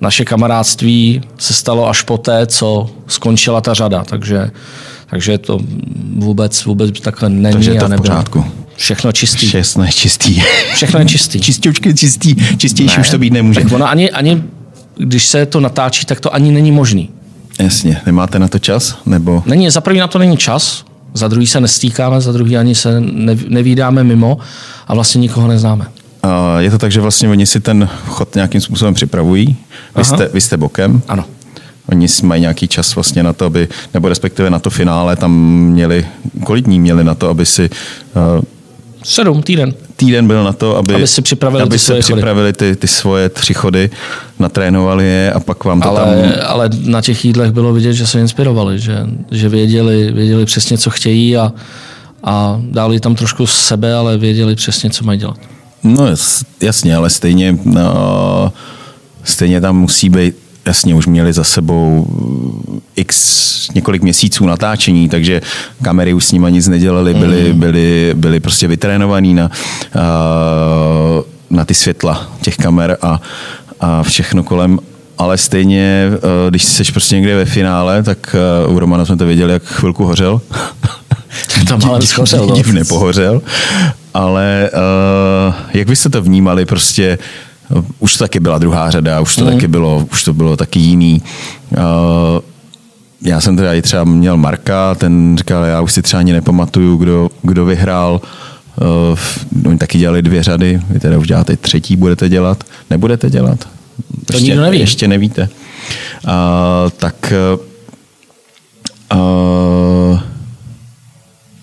[0.00, 4.50] Naše kamarádství se stalo až poté, co skončila ta řada, takže,
[5.10, 5.58] takže to
[6.16, 8.24] vůbec, vůbec takhle není Takže je to a v nebylo.
[8.80, 9.46] Všechno čistý.
[9.46, 10.42] Všechno je čistý.
[10.74, 11.40] Všechno je čistý.
[11.46, 13.60] Čistěčky, čistý, čistější už to být nemůže.
[13.60, 14.42] Tak ono ani, ani,
[14.96, 17.10] když se to natáčí, tak to ani není možný.
[17.58, 18.98] Jasně, nemáte na to čas?
[19.06, 22.74] Nebo Není, za prvý na to není čas, za druhý se nestýkáme, za druhý ani
[22.74, 24.38] se nev- nevídáme mimo
[24.88, 25.86] a vlastně nikoho neznáme.
[26.22, 29.46] a je to tak, že vlastně oni si ten chod nějakým způsobem připravují.
[29.46, 29.56] Vy
[29.94, 30.04] Aha.
[30.04, 31.02] jste, vy jste bokem.
[31.08, 31.24] Ano.
[31.86, 36.06] Oni mají nějaký čas vlastně na to, aby, nebo respektive na to finále tam měli,
[36.44, 37.70] kolik dní měli na to, aby si
[38.38, 38.44] uh,
[39.02, 39.74] Sedm týden.
[39.96, 42.88] týden byl na to, aby, Aby si připravili aby ty se svoje připravili ty, ty
[42.88, 43.90] svoje tři chody,
[44.38, 46.32] natrénovali je a pak vám to Ale, tam...
[46.46, 48.98] ale na těch jídlech bylo vidět, že se inspirovali, že,
[49.30, 51.52] že věděli, věděli přesně, co chtějí a,
[52.24, 55.36] a dali tam trošku z sebe, ale věděli přesně, co mají dělat.
[55.82, 58.52] No jas- jasně, ale stejně, no,
[59.24, 60.34] stejně tam musí být,
[60.66, 62.06] jasně, už měli za sebou
[62.96, 65.42] x několik měsíců natáčení, takže
[65.82, 69.50] kamery už s nimi nic nedělali, byli, byli, byli prostě vytrénovaní na,
[69.94, 73.20] uh, na ty světla těch kamer a,
[73.80, 74.78] a všechno kolem
[75.18, 78.36] ale stejně, eh, když jsi prostě někde ve finále, tak
[78.68, 80.40] u Romana jsme to věděli, jak chvilku hořel.
[81.68, 82.54] To málem schořel, no.
[82.54, 83.42] Div nepohořel.
[84.14, 87.18] Ale uh, jak byste to vnímali prostě
[87.98, 89.52] už to taky byla druhá řada, už to mm.
[89.52, 91.22] taky bylo, už to bylo taky jiný.
[91.70, 91.78] Uh,
[93.22, 96.96] já jsem teda i třeba měl Marka, ten říkal, já už si třeba ani nepamatuju,
[96.96, 98.20] kdo, kdo vyhrál.
[99.10, 102.64] Uh, oni taky dělali dvě řady, vy teda už děláte třetí, budete dělat?
[102.90, 103.58] Nebudete dělat?
[104.26, 104.80] To ještě, nikdo neví.
[104.80, 105.48] Ještě nevíte.
[106.24, 106.30] Uh,
[106.96, 107.32] tak
[109.14, 110.20] uh,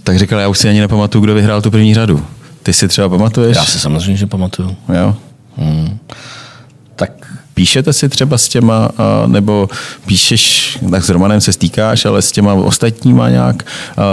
[0.04, 2.26] tak říkal, já už si ani nepamatuju, kdo vyhrál tu první řadu.
[2.64, 3.58] Ty si třeba pamatuješ?
[3.58, 4.76] Já si samozřejmě, že pamatuju.
[4.94, 5.16] Jo.
[5.58, 5.98] Hmm.
[6.96, 7.12] Tak
[7.54, 8.90] píšete si třeba s těma,
[9.28, 9.70] nebo
[10.06, 13.64] píšeš, tak s Romanem se stýkáš, ale s těma ostatníma nějak,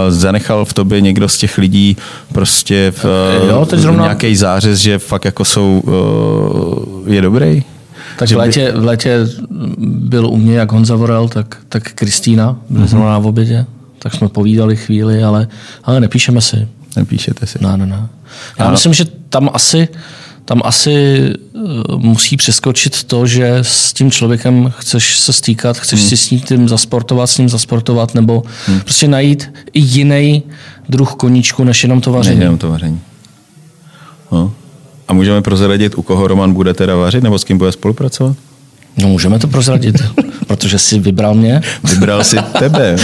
[0.09, 1.97] zanechal v tobě někdo z těch lidí
[2.33, 3.05] prostě v,
[3.49, 4.03] jo, teď zrovna...
[4.03, 5.83] nějaký zářez, že fakt jako jsou,
[7.07, 7.63] je dobrý?
[8.17, 9.27] Tak v létě, v létě
[9.77, 12.89] byl u mě jak Honza Vorel, tak, tak Kristýna, byli mm-hmm.
[12.89, 13.65] zrovna na obědě,
[13.99, 15.47] tak jsme povídali chvíli, ale,
[15.83, 16.67] ale nepíšeme si.
[16.95, 17.59] Nepíšete si.
[17.61, 18.07] Ne, ne, ne.
[18.59, 18.71] Já ano.
[18.71, 19.87] myslím, že tam asi,
[20.45, 21.59] tam asi eh,
[21.97, 26.09] musí přeskočit to, že s tím člověkem chceš se stýkat, chceš hmm.
[26.09, 28.79] si s ním zasportovat, s ním zasportovat, nebo hmm.
[28.79, 30.43] prostě najít i jiný
[30.89, 32.39] druh koníčku, než jenom to vaření.
[32.39, 33.01] jenom to vaření.
[34.31, 34.53] No.
[35.07, 38.37] A můžeme prozradit, u koho Roman bude teda vařit, nebo s kým bude spolupracovat?
[38.97, 39.95] No můžeme to prozradit,
[40.47, 41.61] protože jsi vybral mě.
[41.83, 42.95] Vybral si tebe.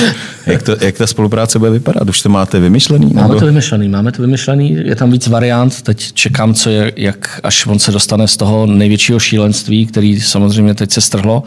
[0.45, 2.09] Jak, to, jak ta spolupráce bude vypadat?
[2.09, 3.11] Už to máte vymyšlený?
[3.13, 3.39] Máme nebo?
[3.39, 7.65] to vymyšlený, máme to vymyšlený, je tam víc variant, teď čekám, co je, jak až
[7.65, 11.43] on se dostane z toho největšího šílenství, který samozřejmě teď se strhlo.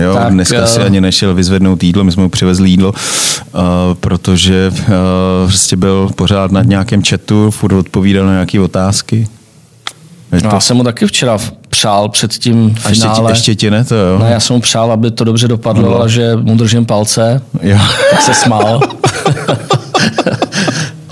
[0.00, 3.60] Jo, tak, dneska uh, si ani nešel vyzvednout jídlo, my jsme mu přivezli jídlo, uh,
[4.00, 4.84] protože uh,
[5.48, 9.28] prostě byl pořád na nějakém chatu, furt odpovídal na nějaké otázky.
[10.32, 11.38] No, já jsem mu taky včera
[11.76, 13.18] přál před tím finále.
[13.26, 14.18] A ještě, ještě ti ne to, jo?
[14.18, 16.02] Ne, já jsem mu přál, aby to dobře dopadlo no.
[16.02, 17.42] a že mu držím palce.
[17.62, 17.78] Jo.
[18.10, 18.80] Tak se smál.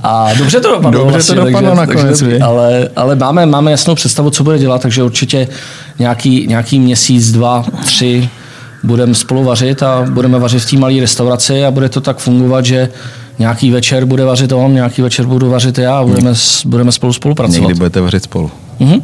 [0.03, 0.91] A dobře to dopadlo.
[0.91, 2.21] Dobře vlastně, to dopadlo takže, nakonec.
[2.21, 5.49] Takže, ale, ale máme, máme jasnou představu, co bude dělat, takže určitě
[5.99, 8.29] nějaký, nějaký měsíc, dva, tři
[8.83, 12.65] budeme spolu vařit a budeme vařit v té malé restauraci a bude to tak fungovat,
[12.65, 12.89] že
[13.39, 16.33] nějaký večer bude vařit on, nějaký večer budu vařit já a budeme,
[16.67, 17.61] budeme spolu spolupracovat.
[17.61, 18.51] Někdy budete vařit spolu.
[18.81, 19.03] Mm-hmm.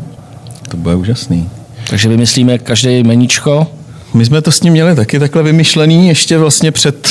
[0.70, 1.50] To bude úžasný.
[1.90, 3.66] Takže vymyslíme každý meníčko.
[4.14, 7.08] My jsme to s ním měli taky takhle vymyšlený ještě vlastně před,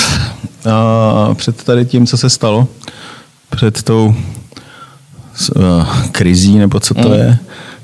[0.71, 2.67] a, před tady tím, co se stalo.
[3.49, 4.15] Před tou
[5.63, 7.15] a, krizí, nebo co to mm.
[7.15, 7.37] je.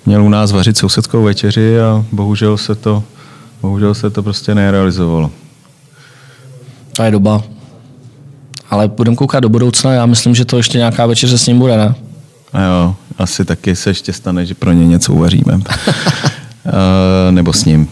[0.06, 3.04] Měl u nás vařit sousedskou večeři a bohužel se to,
[3.62, 5.32] bohužel se to prostě nerealizovalo.
[6.96, 7.44] To je doba.
[8.70, 11.78] Ale budeme koukat do budoucna, já myslím, že to ještě nějaká večeře s ním bude,
[11.78, 11.96] ne?
[12.54, 15.54] A jo, asi taky se ještě stane, že pro ně něco uvaříme.
[15.54, 15.62] uh,
[17.32, 17.88] nebo s ním.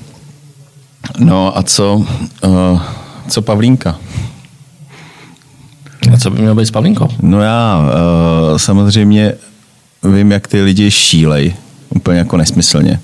[1.20, 2.06] No a co,
[2.46, 2.82] uh,
[3.28, 3.96] co Pavlínka?
[6.14, 7.08] A co by mělo být s Pavlínkou?
[7.22, 9.34] No já uh, samozřejmě
[10.04, 11.56] vím, jak ty lidi šílej,
[11.90, 13.00] úplně jako nesmyslně.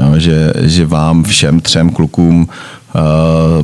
[0.00, 2.48] Jo, že, že vám všem třem klukům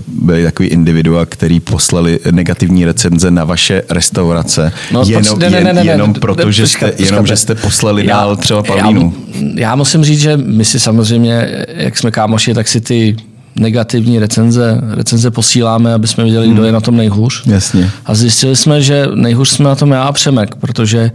[0.07, 4.73] byli takový individua, který poslali negativní recenze na vaše restaurace.
[4.93, 8.07] No, jenom, ne, ne, ne, ne, jenom ne, proto, že jste, jenom, že jste poslali
[8.07, 9.15] já, dál třeba Pavlínu.
[9.35, 13.17] Já, já musím říct, že my si samozřejmě, jak jsme kámoši, tak si ty
[13.57, 16.55] negativní recenze, recenze posíláme, aby jsme viděli, hmm.
[16.55, 17.43] kdo je na tom nejhůř.
[17.47, 17.91] Jasně.
[18.07, 21.11] A zjistili jsme, že nejhůř jsme na tom já a Přemek, protože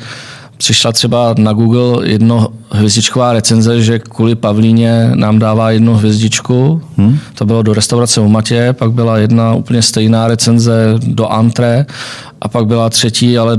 [0.58, 6.82] přišla třeba na Google jedno hvězdičková recenze, že kvůli Pavlíně nám dává jednu hvězdičku.
[6.98, 7.20] Hmm.
[7.36, 11.86] To bylo do restaurace u Matě, pak byla jedna úplně stejná recenze do Antre
[12.42, 13.58] a pak byla třetí, ale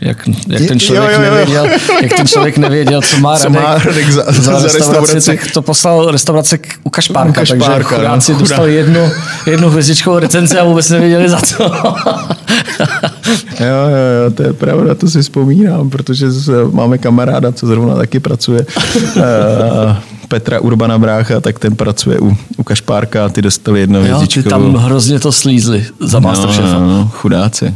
[0.00, 1.30] jak, jak ten člověk jo, jo, jo.
[1.30, 1.68] nevěděl,
[2.02, 5.26] jak ten člověk nevěděl, co má co Radek, má Radek za, za, za restauraci, restauraci,
[5.26, 9.10] tak to poslal restaurace u Kašpárka, u Kašpárka takže chudáci no, dostali jednu,
[9.46, 11.72] jednu hvězdičkovou recenzi a vůbec nevěděli za co.
[13.60, 16.26] jo, jo, jo, to je pravda, to si vzpomínám, protože
[16.72, 18.66] máme kamaráda, co zrovna taky pracuje.
[19.16, 19.96] Eh,
[20.28, 24.48] Petra Urbana Brácha, tak ten pracuje u, u Kašpárka a ty dostali jedno hvězdičkovou.
[24.48, 26.78] Jo, ty tam hrozně to slízli za no, Masterchefa.
[26.78, 27.74] No, no, chudáci.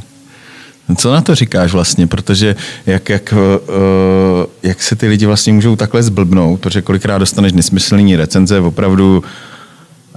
[0.97, 2.07] Co na to říkáš vlastně?
[2.07, 7.53] Protože jak, jak, uh, jak se ty lidi vlastně můžou takhle zblbnout, protože kolikrát dostaneš
[7.53, 9.25] nesmyslný recenze, opravdu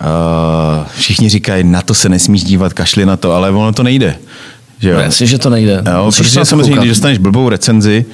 [0.02, 4.16] uh, všichni říkají, na to se nesmíš dívat, kašli na to, ale ono to nejde.
[4.80, 5.00] Že jo?
[5.00, 5.84] Jasně, že to nejde.
[5.96, 8.06] Jo, protože samozřejmě, když dostaneš blbou recenzi,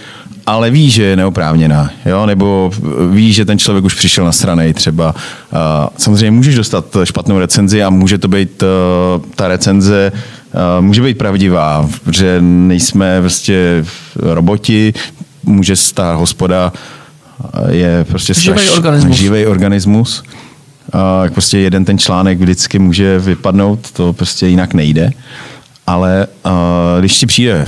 [0.46, 2.26] ale ví, že je neoprávněná, jo?
[2.26, 2.72] nebo
[3.12, 5.16] ví, že ten člověk už přišel na straně třeba.
[5.98, 8.70] Samozřejmě můžeš dostat špatnou recenzi a může to být uh,
[9.36, 13.86] ta recenze uh, může být pravdivá, protože nejsme prostě
[14.16, 14.94] roboti,
[15.44, 16.74] může ta hospoda
[17.70, 19.18] je prostě živý organismus.
[19.18, 20.24] živý organismus.
[20.94, 25.12] Uh, prostě jeden ten článek vždycky může vypadnout, to prostě jinak nejde.
[25.92, 26.52] Ale uh,
[27.00, 27.66] když ti přijde,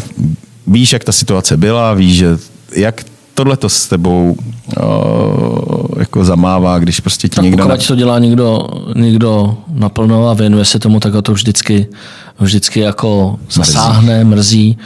[0.67, 2.37] víš, jak ta situace byla, víš, že
[2.75, 3.03] jak
[3.33, 7.63] tohle to s tebou uh, jako zamává, když prostě ti tak někdo...
[7.63, 11.87] Pokud to dělá někdo, někdo naplno a věnuje se tomu, tak to vždycky,
[12.39, 14.77] vždycky jako zasáhne, mrzí.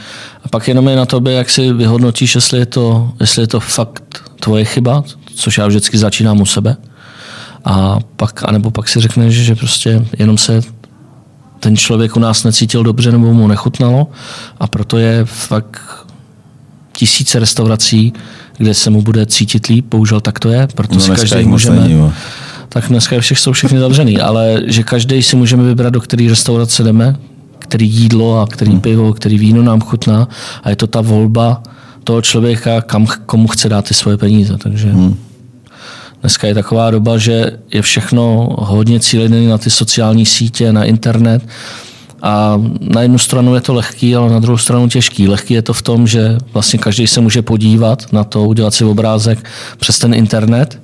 [0.44, 3.60] A pak jenom je na tobě, jak si vyhodnotíš, jestli je to, jestli je to
[3.60, 6.76] fakt tvoje chyba, což já vždycky začínám u sebe.
[7.64, 10.60] A pak, anebo pak si řekneš, že prostě jenom se
[11.60, 14.06] ten člověk u nás necítil dobře nebo mu nechutnalo
[14.60, 16.06] a proto je fakt
[16.92, 18.12] tisíce restaurací,
[18.56, 21.80] kde se mu bude cítit líp, bohužel tak to je, protože No, dneska každý můžeme...
[21.80, 22.12] není, jo.
[22.68, 26.82] tak dneska všech jsou všechny zavřený, ale že každý si můžeme vybrat, do které restaurace
[26.82, 27.16] jdeme,
[27.58, 28.80] který jídlo a který Hmm.
[28.80, 30.28] pivo, který víno nám chutná
[30.62, 31.62] a je to ta volba
[32.04, 34.56] toho člověka, kam, komu chce dát ty svoje peníze.
[34.58, 35.16] Takže Hmm.
[36.20, 41.42] Dneska je taková doba, že je všechno hodně cílené na ty sociální sítě, na internet
[42.22, 45.28] a na jednu stranu je to lehký, ale na druhou stranu těžký.
[45.28, 48.84] Lehký je to v tom, že vlastně každý se může podívat na to, udělat si
[48.84, 49.44] obrázek
[49.78, 50.80] přes ten internet,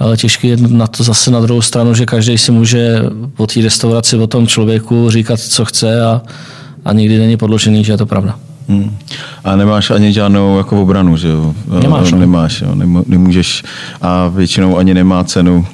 [0.00, 3.02] ale těžký je na to zase na druhou stranu, že každý si může
[3.36, 6.22] o té restauraci, o tom člověku říkat, co chce a,
[6.84, 8.38] a nikdy není podložený, že je to pravda.
[8.68, 8.96] Hmm.
[9.44, 11.54] A nemáš ani žádnou jako obranu, že jo?
[11.82, 12.18] Nemáš, no.
[12.18, 12.74] Nemáš, jo?
[12.74, 13.62] Nemů- Nemůžeš
[14.02, 15.66] a většinou ani nemá cenu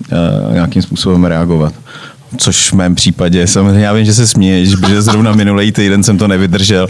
[0.48, 1.74] uh, nějakým způsobem reagovat.
[2.36, 6.18] Což v mém případě, samozřejmě já vím, že se směješ, protože zrovna minulý týden jsem
[6.18, 6.86] to nevydržel,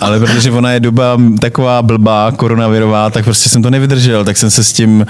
[0.00, 4.50] ale protože ona je doba taková blbá, koronavirová, tak prostě jsem to nevydržel, tak jsem
[4.50, 5.06] se s tím uh,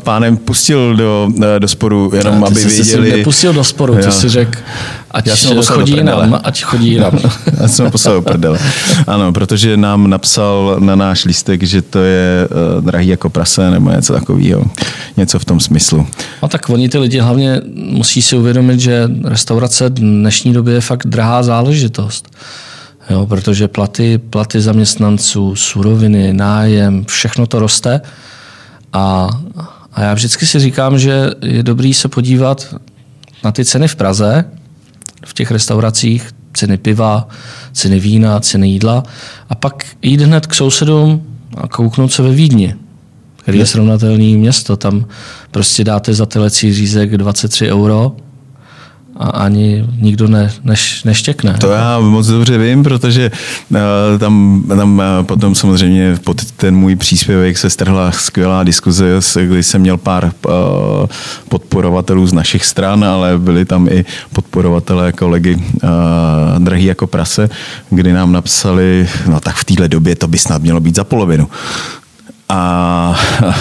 [0.00, 3.18] pánem pustil do, uh, do sporu, jenom ty aby jsi se věděli...
[3.18, 4.58] nepustil do sporu, ty si řekl,
[5.10, 7.18] ať Já jsem ho chodí jinam, ať chodí jinam.
[7.60, 8.58] Já jsem ho poslal do prdele.
[9.06, 13.90] Ano, protože nám napsal na náš lístek, že to je uh, drahý jako prase nebo
[13.90, 14.64] něco takového.
[15.16, 16.06] Něco v tom smyslu.
[16.42, 20.80] No tak oni ty lidi hlavně musí si uvědomit, že restaurace v dnešní době je
[20.80, 22.28] fakt drahá záležitost.
[23.10, 28.00] Jo, protože platy, platy zaměstnanců, suroviny, nájem, všechno to roste.
[28.92, 29.30] A,
[29.92, 32.74] a já vždycky si říkám, že je dobrý se podívat
[33.44, 34.44] na ty ceny v Praze,
[35.24, 37.28] v těch restauracích, ceny piva,
[37.72, 39.02] ceny vína, ceny jídla
[39.48, 42.74] a pak jít hned k sousedům a kouknout se ve Vídni,
[43.36, 44.76] který je srovnatelný město.
[44.76, 45.06] Tam
[45.50, 48.16] prostě dáte za telecí řízek 23 euro
[49.16, 51.56] a ani nikdo ne, neš, neštěkne.
[51.60, 53.30] To já moc dobře vím, protože
[53.70, 53.78] uh,
[54.18, 59.80] tam, tam uh, potom samozřejmě pod ten můj příspěvek se strhla skvělá diskuze, kdy jsem
[59.80, 60.52] měl pár uh,
[61.48, 65.62] podporovatelů z našich stran, ale byli tam i podporovatelé kolegy
[66.58, 67.50] drahý jako prase,
[67.90, 71.48] kdy nám napsali, no tak v téhle době to by snad mělo být za polovinu.
[72.48, 73.20] A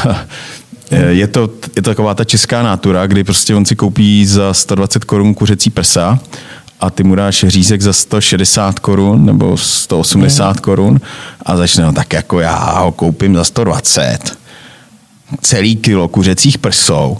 [0.91, 5.03] je to, je to taková ta česká nátura, kdy prostě on si koupí za 120
[5.03, 6.19] korun kuřecí prsa
[6.79, 11.01] a ty mu dáš řízek za 160 korun nebo 180 korun
[11.45, 14.37] a začne, no tak jako já ho koupím za 120
[15.41, 17.17] celý kilo kuřecích prsou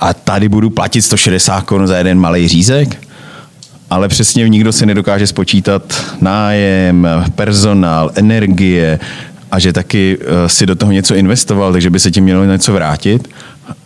[0.00, 3.08] a tady budu platit 160 korun za jeden malý řízek?
[3.90, 5.82] Ale přesně nikdo si nedokáže spočítat
[6.20, 9.00] nájem, personál, energie
[9.52, 12.72] a že taky eh, si do toho něco investoval, takže by se ti mělo něco
[12.72, 13.28] vrátit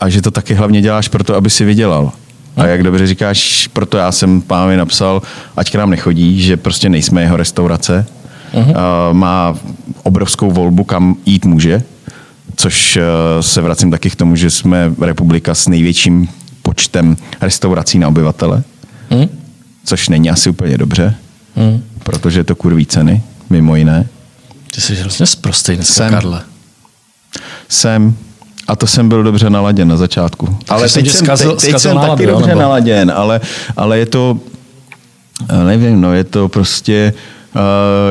[0.01, 2.12] a že to taky hlavně děláš proto, aby si vydělal.
[2.57, 5.23] A jak dobře říkáš, proto já jsem pánovi napsal,
[5.57, 8.07] ať k nám nechodí, že prostě nejsme jeho restaurace.
[8.55, 8.75] Uh-huh.
[9.12, 9.55] Má
[10.03, 11.83] obrovskou volbu, kam jít může,
[12.57, 13.03] což eh,
[13.43, 16.29] se vracím taky k tomu, že jsme republika s největším
[16.62, 18.62] počtem restaurací na obyvatele,
[19.11, 19.29] Hm?
[19.85, 21.14] což není asi úplně dobře,
[21.57, 21.83] Hm.
[22.03, 24.07] protože je to kurví ceny, mimo jiné.
[24.77, 26.11] Ty jsi hrozně zprostej dneska, Jsem.
[26.11, 26.43] Karle.
[27.68, 28.16] Jsem
[28.68, 30.59] a to jsem byl dobře naladěn na začátku.
[30.68, 32.61] Ale teď jsem, zkazil- teď, teď jsem náladu, taky jo, dobře nebo?
[32.61, 33.41] naladěn, ale,
[33.77, 34.39] ale je to,
[35.49, 37.12] eh, nevím, no, je to prostě,
[37.55, 37.61] uh,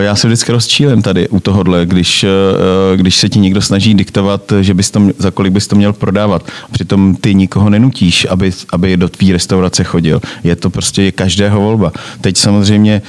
[0.03, 4.53] já se vždycky rozčílem tady u tohohle, když, uh, když se ti někdo snaží diktovat,
[4.61, 6.43] že bys to, za kolik bys to měl prodávat.
[6.71, 10.21] Přitom ty nikoho nenutíš, aby, aby do tvý restaurace chodil.
[10.43, 11.91] Je to prostě je každého volba.
[12.21, 13.01] Teď samozřejmě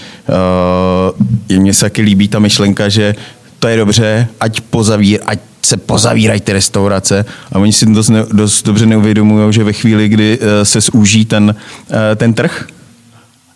[1.49, 3.15] uh, mně se taky líbí ta myšlenka, že
[3.59, 8.25] to je dobře, ať pozavír, ať se pozavírají ty restaurace a oni si dost, ne,
[8.33, 11.55] dost dobře neuvědomují, že ve chvíli, kdy uh, se zúží ten,
[11.91, 12.67] uh, ten trh,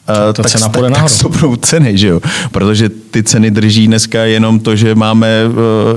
[0.08, 1.14] Uh, ta tak, cena tak, půjde tak nahoru.
[1.14, 2.20] stoupnou ceny, že jo?
[2.50, 5.28] Protože ty ceny drží dneska jenom to, že máme,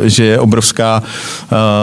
[0.04, 1.04] že je obrovská,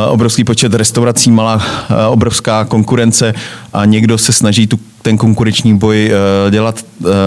[0.08, 1.62] obrovský počet restaurací, malá
[2.08, 3.34] obrovská konkurence
[3.72, 6.12] a někdo se snaží tu, ten konkurenční boj
[6.50, 6.84] dělat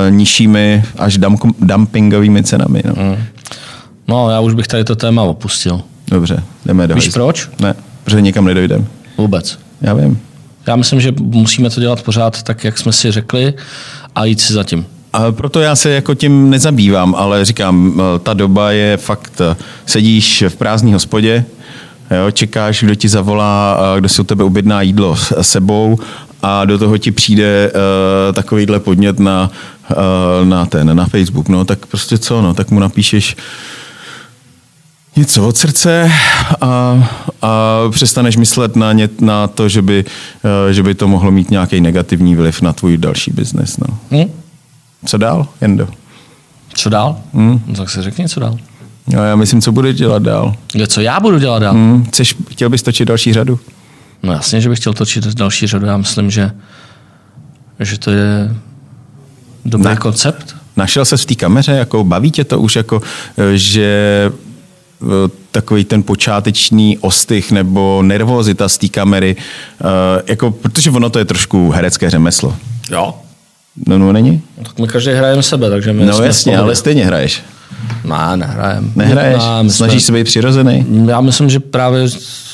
[0.09, 2.83] nižšími až dum, dumpingovými cenami.
[2.85, 2.93] No.
[2.97, 3.23] Hm.
[4.07, 5.81] No, já už bych tady to téma opustil.
[6.07, 7.23] Dobře, jdeme do Víš hajzlu.
[7.23, 7.49] proč?
[7.59, 8.85] Ne, protože nikam nedojdeme.
[9.17, 9.59] Vůbec.
[9.81, 10.19] Já vím.
[10.67, 13.53] Já myslím, že musíme to dělat pořád tak, jak jsme si řekli
[14.15, 14.85] a jít si zatím.
[15.13, 19.55] A proto já se jako tím nezabývám, ale říkám, eh, ta doba je fakt, eh,
[19.85, 21.45] sedíš v prázdné hospodě,
[22.11, 25.99] Jo, čekáš, kdo ti zavolá, a kdo si u tebe objedná jídlo s sebou
[26.41, 29.51] a do toho ti přijde uh, takovýhle podnět na,
[29.91, 33.35] uh, na ten, na Facebook, no, tak prostě co, no, tak mu napíšeš
[35.15, 36.11] něco od srdce
[36.61, 36.67] a,
[37.41, 40.05] a přestaneš myslet na, ně, na to, že by,
[40.65, 43.97] uh, že by to mohlo mít nějaký negativní vliv na tvůj další biznes, no.
[44.11, 44.31] Hm?
[45.05, 45.87] Co dál, Jendo?
[46.73, 47.17] Co dál?
[47.33, 47.59] Hm?
[47.67, 48.57] No, tak se řekni, co dál.
[49.07, 50.55] No, já myslím, co budeš dělat dál.
[50.75, 51.73] Jo, Co já budu dělat dál?
[51.73, 52.05] Hm?
[52.05, 53.59] Chceš, chtěl bys točit další řadu?
[54.23, 55.85] No jasně, že bych chtěl točit další řadu.
[55.85, 56.51] Já myslím, že,
[57.79, 58.55] že to je
[59.65, 59.95] dobrý Ne.
[59.95, 60.55] koncept.
[60.77, 63.01] Našel se v té kameře, jako baví tě to už, jako,
[63.37, 63.83] eh, že
[64.31, 64.42] eh,
[65.51, 71.25] takový ten počáteční ostych nebo nervozita z té kamery, eh, jako, protože ono to je
[71.25, 72.55] trošku herecké řemeslo.
[72.91, 73.13] Jo.
[73.87, 74.41] No, no není?
[74.57, 77.41] No, tak my každý hrajeme sebe, takže my No jsme jasně, ale stejně hraješ.
[78.03, 78.91] Ne, nehrajem.
[78.95, 79.41] Nehraješ?
[79.41, 80.85] Jsme- Snažíš se být přirozený?
[81.07, 82.07] Já myslím, že právě,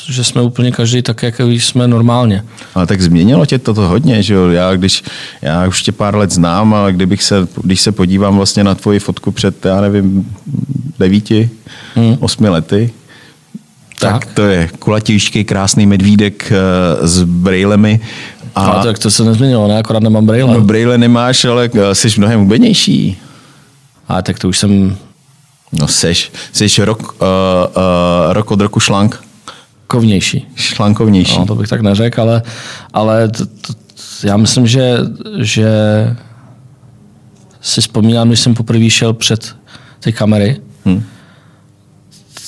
[0.10, 2.44] že jsme úplně každý tak, jak jsme normálně.
[2.76, 4.50] Ale tak změnilo tě toto hodně, že jo?
[4.50, 5.04] Já, když,
[5.42, 9.00] já už tě pár let znám, ale kdybych se, když se podívám vlastně na tvoji
[9.00, 10.36] fotku před, já nevím,
[11.00, 11.50] devíti,
[11.96, 12.18] hmm.
[12.20, 12.92] osmi lety,
[14.00, 14.34] tak, Tak.
[14.34, 18.00] to je kulatějšký, krásný medvídek eh, s brejlemi.
[18.56, 19.80] A Ale tak to se nezměnilo, ne?
[19.80, 20.54] Akorát nemám brýle.
[20.54, 23.18] no, brejle nemáš, ale eh, jsi mnohem hubenější.
[24.08, 24.98] Ale tak to už jsem
[25.72, 27.28] No seš, seš rok, uh,
[27.78, 29.24] uh, rok od roku šlank,
[29.90, 30.48] kovnější.
[30.56, 31.40] šlankovnější.
[31.40, 32.42] No, to bych tak neřekl, ale,
[32.94, 33.74] ale t, t,
[34.24, 34.98] já myslím, že,
[35.40, 35.70] že
[37.62, 39.56] si vzpomínám, když jsem poprvé šel před
[40.00, 41.04] ty kamery, Hm.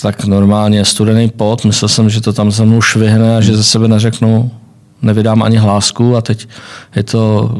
[0.01, 3.63] tak normálně studený pot, myslel jsem, že to tam za mnou švihne a že ze
[3.63, 4.51] sebe neřeknu,
[5.01, 6.47] nevydám ani hlásku a teď
[6.95, 7.51] je to,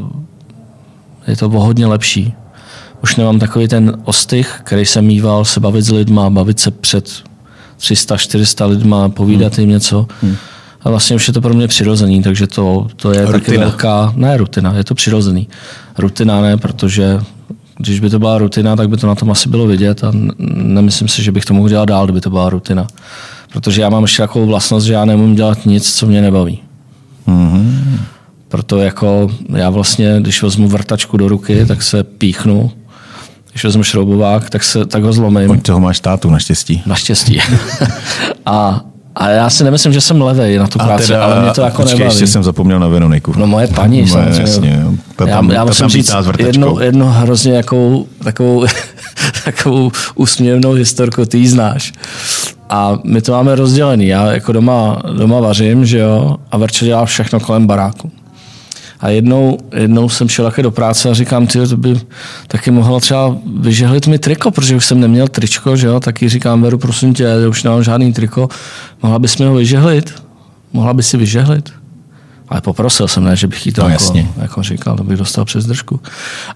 [1.28, 2.34] je to o hodně lepší.
[3.04, 7.24] Už nemám takový ten ostych, který jsem mýval, se bavit s lidma, bavit se před
[7.82, 10.08] 300-400 lidma, povídat jim něco.
[10.82, 13.60] A vlastně už je to pro mě přirozený, takže to, to je taky Rutina.
[13.60, 15.48] velká, ne rutina, je to přirozený.
[15.98, 17.20] Rutina ne, protože
[17.78, 20.12] když by to byla rutina, tak by to na tom asi bylo vidět a
[20.48, 22.88] nemyslím si, že bych to mohl dělat dál, kdyby to byla rutina.
[23.54, 26.60] Protože já mám ještě takovou vlastnost, že já nemůžu dělat nic, co mě nebaví.
[28.48, 32.72] Proto jako já vlastně, když vezmu vrtačku do ruky, tak se píchnu.
[33.52, 35.52] Když vezmu šroubovák, tak, se, tak ho zlomím.
[35.52, 36.84] Od toho máš tátu naštěstí.
[36.86, 37.40] Naštěstí.
[38.46, 38.82] a,
[39.16, 42.00] a já si nemyslím, že jsem levej na tu práci, ale mě to jako počkej,
[42.00, 42.16] nebaví.
[42.16, 43.34] ještě jsem zapomněl na Veroniku.
[43.38, 44.42] No moje paní, Moje, samozřejmě.
[44.42, 44.84] jasně.
[45.16, 48.66] Ta já, tam- já ta musím tam říct jednu, jednu hrozně jakou, takovou,
[49.46, 51.94] takovou úsměvnou historku, ty ji znáš.
[52.70, 54.08] A my to máme rozdělený.
[54.08, 58.12] Já jako doma, doma vařím, že jo, a Verča dělá všechno kolem baráku.
[59.02, 62.00] A jednou, jednou jsem šel také do práce a říkám, ty, to by
[62.48, 66.62] taky mohla třeba vyžehlit mi triko, protože už jsem neměl tričko, že jo, taky říkám,
[66.62, 68.50] Veru, prosím tě, já už nemám žádný triko,
[69.04, 70.24] mohla bys mi ho vyžehlit?
[70.74, 71.70] Mohla by si vyžehlit?
[72.50, 74.28] Ale poprosil jsem, ne, že bych jí to No, jako, jasně.
[74.38, 76.00] jako říkal, to bych dostal přes držku.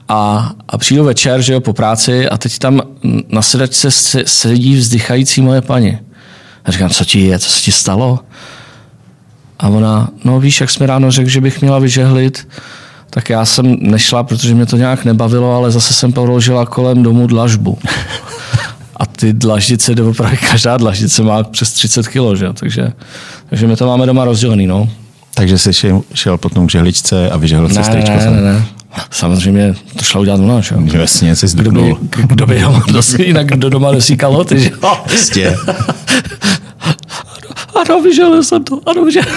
[0.07, 2.81] A, a přijdu večer, že jo, po práci a teď tam
[3.29, 5.97] na sedačce se- sedí vzdychající moje paní.
[6.65, 8.19] A říkám, co ti je, co se ti stalo?
[9.65, 12.47] A ona, no víš, jak jsme ráno řekl, že bych měla vyžehlit,
[13.09, 17.27] tak já jsem nešla, protože mě to nějak nebavilo, ale zase jsem položila kolem domu
[17.27, 17.77] dlažbu.
[18.97, 22.45] A ty dlaždice, opravdu každá dlaždice má přes 30 kg, že?
[22.45, 22.91] jo, Takže,
[23.49, 24.89] takže my to máme doma rozdělený, no.
[25.33, 28.65] Takže jsi šel, šel potom k žehličce a vyžehl si Ne, stričko ne, ne, ne.
[29.11, 30.77] Samozřejmě to šla udělat u nás, jo.
[30.81, 31.95] Jo, Jasně, jsi Kdo by,
[32.27, 32.83] kdo by doma,
[33.17, 34.71] jinak kdo doma nosí kalhoty, že?
[34.83, 34.97] jo?
[35.11, 35.57] Jistě.
[37.89, 39.29] Ano, vyželil jsem to, ano, vyželil.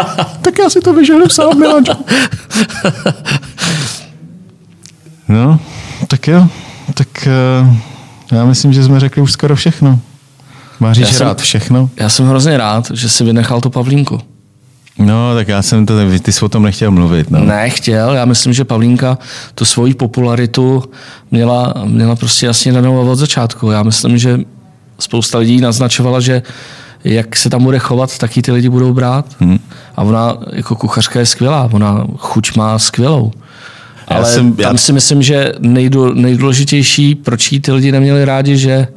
[0.42, 1.92] tak já si to vyžehnu sám, Milančo.
[5.28, 5.60] no,
[6.08, 6.48] tak jo.
[6.94, 7.08] Tak
[7.62, 7.76] uh,
[8.32, 10.00] já myslím, že jsme řekli už skoro všechno.
[10.80, 11.90] Máš Já jsem- rád všechno?
[11.96, 14.20] Já jsem hrozně rád, že si vynechal tu Pavlínku.
[14.98, 17.30] No, tak já jsem to, ty jsi o tom nechtěl mluvit.
[17.30, 17.44] No.
[17.44, 18.14] Ne, chtěl.
[18.14, 19.18] Já myslím, že Pavlínka
[19.54, 20.84] tu svoji popularitu
[21.30, 23.70] měla, měla prostě jasně danou od začátku.
[23.70, 24.40] Já myslím, že
[24.98, 26.42] spousta lidí naznačovala, že
[27.14, 29.26] jak se tam bude chovat, tak ji ty lidi budou brát.
[29.40, 29.58] Hmm.
[29.96, 33.32] A ona jako kuchařka je skvělá, ona chuť má skvělou.
[34.10, 38.24] Já Ale jsem- tam já- si myslím, že nejdů, nejdůležitější, proč jí ty lidi neměli
[38.24, 38.88] rádi, že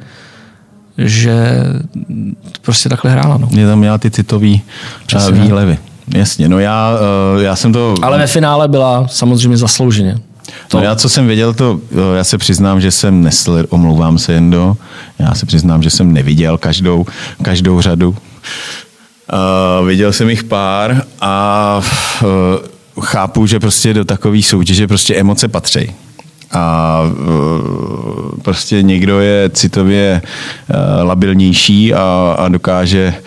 [0.98, 1.56] že
[2.62, 3.38] prostě takhle hrála.
[3.38, 3.48] No.
[3.52, 4.62] Mě tam měla ty citový
[5.06, 5.32] Přesně.
[5.32, 5.78] uh, výlevy.
[6.14, 6.90] Jasně, no já,
[7.36, 7.94] uh, já jsem to...
[8.02, 10.18] Ale ve finále byla samozřejmě zaslouženě.
[10.68, 10.76] To...
[10.78, 11.80] No já, co jsem věděl, to
[12.16, 14.76] já se přiznám, že jsem nesl, omlouvám se jen do,
[15.18, 17.06] já se přiznám, že jsem neviděl každou,
[17.42, 18.10] každou řadu.
[18.10, 21.80] Uh, viděl jsem jich pár a
[22.22, 25.92] uh, chápu, že prostě do takové soutěže prostě emoce patří.
[26.52, 30.76] A uh, prostě někdo je citově uh,
[31.06, 33.22] labilnější a, a dokáže eh,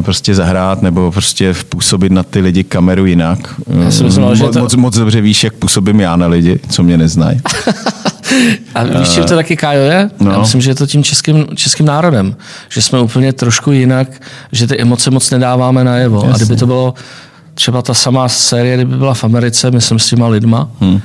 [0.00, 3.38] prostě zahrát nebo prostě působit na ty lidi kameru jinak.
[3.84, 6.60] Já si myslel, že moc, to- moc, moc dobře víš, jak působím já na lidi,
[6.68, 7.40] co mě neznají.
[8.74, 10.10] A víš, čím to taky Kájo je?
[10.20, 10.30] no.
[10.30, 12.36] Já myslím, že je to tím českým, českým národem.
[12.68, 14.08] Že jsme úplně trošku jinak,
[14.52, 16.24] že ty emoce moc nedáváme najevo.
[16.32, 16.94] A kdyby to bylo
[17.54, 21.00] třeba ta samá série, kdyby byla v Americe, myslím s těma lidma, hmm.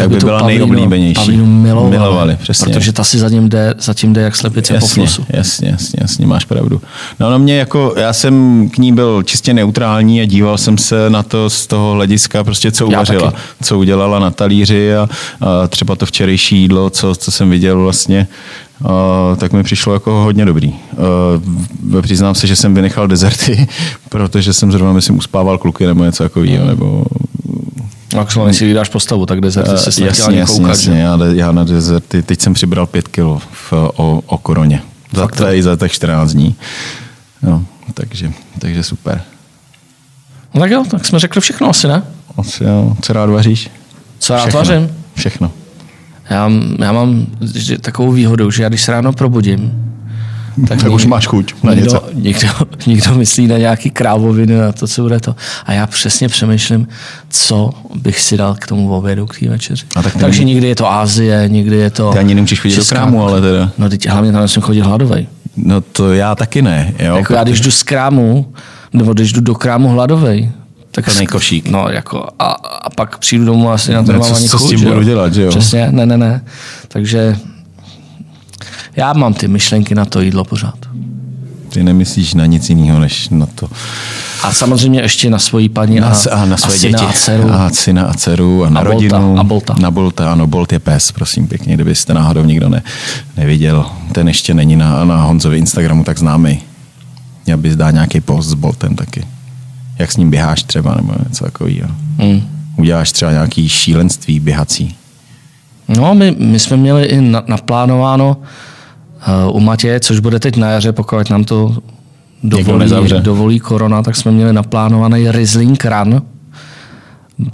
[0.00, 1.14] Tak by byla nejoblíbenější.
[1.14, 2.72] Pavlínu milovali, Milovali, přesně.
[2.72, 5.24] Protože ta si za ním jde, za tím jde jak slepice po Jasně, flusu.
[5.30, 6.80] jasně, jasně, jasně, máš pravdu.
[7.20, 11.10] No, no mě jako, já jsem k ní byl čistě neutrální a díval jsem se
[11.10, 13.32] na to z toho hlediska, prostě co uvařila,
[13.62, 15.08] co udělala na talíři a,
[15.40, 18.26] a třeba to včerejší jídlo, co, co jsem viděl vlastně,
[18.84, 20.68] a, tak mi přišlo jako hodně dobrý.
[20.68, 23.68] A, přiznám se, že jsem vynechal dezerty,
[24.08, 27.04] protože jsem zrovna, myslím, uspával kluky nebo něco takového, nebo
[28.20, 30.94] Jak si vydáš postavu, tak jde se se jasně, jasně, koukat, jasně.
[30.94, 30.98] že?
[30.98, 34.82] Já, já na dezerty, teď jsem přibral pět kilo v, o, o koroně.
[35.12, 36.54] Za, i za těch 14 dní.
[37.42, 37.64] No,
[37.94, 39.22] takže, takže super.
[40.54, 42.02] No tak jo, tak jsme řekli všechno asi, ne?
[42.38, 43.70] Asi jo, co rád vaříš?
[44.18, 44.58] Co já Všechno.
[44.58, 44.96] vařím?
[45.14, 45.52] Všechno.
[46.30, 47.26] Já, já mám
[47.80, 49.89] takovou výhodu, že já když se ráno probudím,
[50.68, 52.04] Tak, tak už máš chuť na někdo, něco.
[52.14, 52.48] někdo,
[52.86, 55.34] někdo myslí na nějaký krávoviny, na to, co bude to.
[55.66, 56.88] A já přesně přemýšlím,
[57.30, 59.86] co bych si dal k tomu obědu, k té večeři.
[59.96, 62.12] A tak Takže někdy je to Ázie, někdy je to...
[62.12, 63.70] Ty ani nemusíš chodit do krámu, ale teda.
[63.78, 65.26] No teď hlavně tam nesmím chodit hladovej.
[65.56, 66.94] No to já taky ne.
[66.98, 68.52] Jo, Jako já, když jdu z krámu,
[68.92, 70.50] nebo když jdu do krámu hladovej,
[70.90, 71.68] tak Plnej sk- košík.
[71.70, 72.44] No, jako, a,
[72.82, 74.70] a pak přijdu domů a asi na to Ne, nemám co- ani co s chuť,
[74.70, 74.92] tím že jo?
[74.92, 75.50] budu dělat, že jo?
[75.50, 76.44] Přesně, ne, ne, ne.
[76.88, 77.36] Takže
[78.96, 80.74] já mám ty myšlenky na to jídlo pořád.
[81.68, 83.68] Ty nemyslíš na nic jiného, než na to.
[84.42, 87.10] A samozřejmě ještě na svoji paní Na, a, a na své a syna děti.
[87.10, 87.52] A dceru.
[87.52, 89.38] A syna a dceru a na A Bolta, rodinu.
[89.38, 89.74] a Bolta.
[89.80, 92.82] Na Bolta, ano, Bolt je pes, prosím pěkně, kdybyste náhodou nikdo ne,
[93.36, 93.86] neviděl.
[94.12, 96.60] Ten ještě není na, na Honzovi Instagramu tak známý.
[97.46, 99.26] Měl bys dát nějaký post s Boltem taky.
[99.98, 101.88] Jak s ním běháš třeba, nebo něco takového.
[102.18, 102.42] Hmm.
[102.76, 104.96] Uděláš třeba nějaký šílenství běhací.
[105.88, 108.36] No, my, my jsme měli i na, naplánováno
[109.52, 111.76] u Matěje, což bude teď na jaře, pokud nám to
[112.42, 112.90] dovolí,
[113.20, 116.22] dovolí korona, tak jsme měli naplánovaný Riesling Run,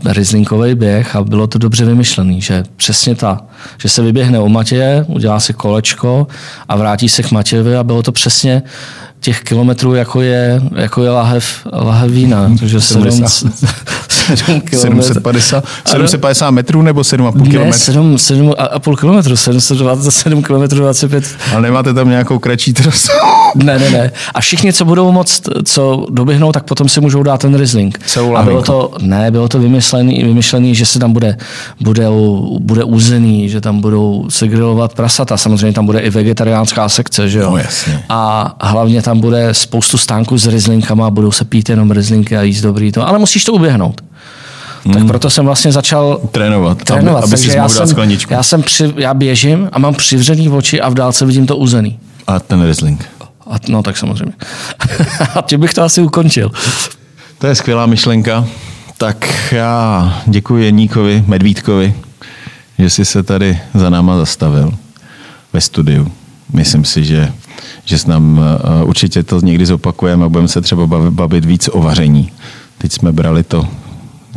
[0.05, 3.41] Rieslingový běh a bylo to dobře vymyšlený, že přesně ta,
[3.79, 6.27] že se vyběhne u Matěje, udělá si kolečko
[6.69, 8.63] a vrátí se k Matějovi a bylo to přesně
[9.21, 12.51] těch kilometrů, jako je, jako je lahev, lahev vína.
[12.59, 13.53] Takže 7, 70.
[14.35, 15.03] 7 kilometrů.
[15.03, 17.79] 750, 750 metrů nebo 7,5 Ne, kilometrů?
[17.79, 21.25] 7, 7 a, půl kilometru, 727 kilometrů 25.
[21.53, 23.09] Ale nemáte tam nějakou kratší trasu?
[23.55, 24.13] Ne, ne, ne.
[24.35, 27.99] A všichni, co budou moct, co doběhnou, tak potom si můžou dát ten Riesling.
[28.07, 31.37] Celou a bylo to, ne, bylo to vymyšlený, vymyšlený, že se tam bude,
[31.81, 32.07] bude,
[32.61, 35.37] bude uzený, že tam budou se grilovat prasata.
[35.37, 37.51] Samozřejmě tam bude i vegetariánská sekce, že jo?
[37.51, 38.05] No, jasně.
[38.09, 42.61] A hlavně tam bude spoustu stánků s Rieslinkama, budou se pít jenom Rieslinky a jíst
[42.61, 43.09] dobrý to.
[43.09, 44.05] Ale musíš to uběhnout.
[44.93, 47.25] Tak proto jsem vlastně začal Trénovat, trénovat.
[47.25, 48.33] aby, aby si mohl dát jsem, skleničku.
[48.33, 51.99] já, jsem při, já běžím a mám přivřený oči a v dálce vidím to uzený.
[52.27, 53.09] A ten Riesling.
[53.51, 54.33] A, no tak samozřejmě.
[55.35, 56.51] a tím bych to asi ukončil.
[57.39, 58.45] To je skvělá myšlenka.
[58.99, 61.95] Tak já děkuji Jeníkovi, Medvídkovi,
[62.79, 64.73] že jsi se tady za náma zastavil
[65.53, 66.13] ve studiu.
[66.53, 67.33] Myslím si, že,
[67.85, 71.83] že s nám uh, určitě to někdy zopakujeme a budeme se třeba bavit, víc o
[71.83, 72.33] vaření.
[72.79, 73.69] Teď jsme brali to,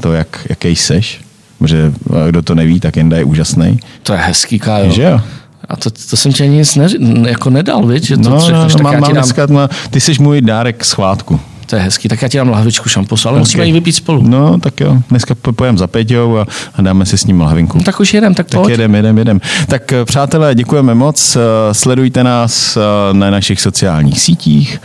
[0.02, 1.22] to jak, jaký seš,
[1.60, 3.80] protože uh, kdo to neví, tak Jenda je úžasný.
[4.04, 4.92] To je hezký, Kájo.
[4.92, 5.22] Že jo?
[5.70, 6.88] A to, to jsem tě nic ne,
[7.30, 8.04] jako nedal, viď?
[8.04, 10.14] že to No, no, no, tak mám, já mám ti dám, dneska, no, ty jsi
[10.20, 11.40] můj dárek schvátku.
[11.70, 13.42] To je hezký, tak já ti dám lahvičku šamposu, ale okay.
[13.42, 14.22] musíme ji vypít spolu.
[14.28, 14.98] No, tak jo.
[15.10, 17.78] Dneska po- pojem za Peťou a, a dáme si s ním lahvinku.
[17.78, 18.72] No, tak už jedem, tak, Tak pojď.
[18.72, 19.42] jedem, jedem, jedem.
[19.68, 21.36] Tak eh, přátelé, děkujeme moc.
[21.36, 24.82] Eh, Sledujte nás eh, na našich sociálních sítích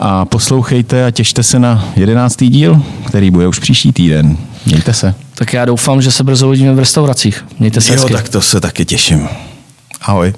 [0.00, 4.36] a poslouchejte a těšte se na jedenáctý díl, který bude už příští týden.
[4.66, 5.14] Mějte se.
[5.34, 7.44] Tak já doufám, že se brzo uvidíme v restauracích.
[7.58, 8.12] Mějte se hezky.
[8.12, 9.28] tak to se taky těším.
[10.02, 10.32] Ahoj.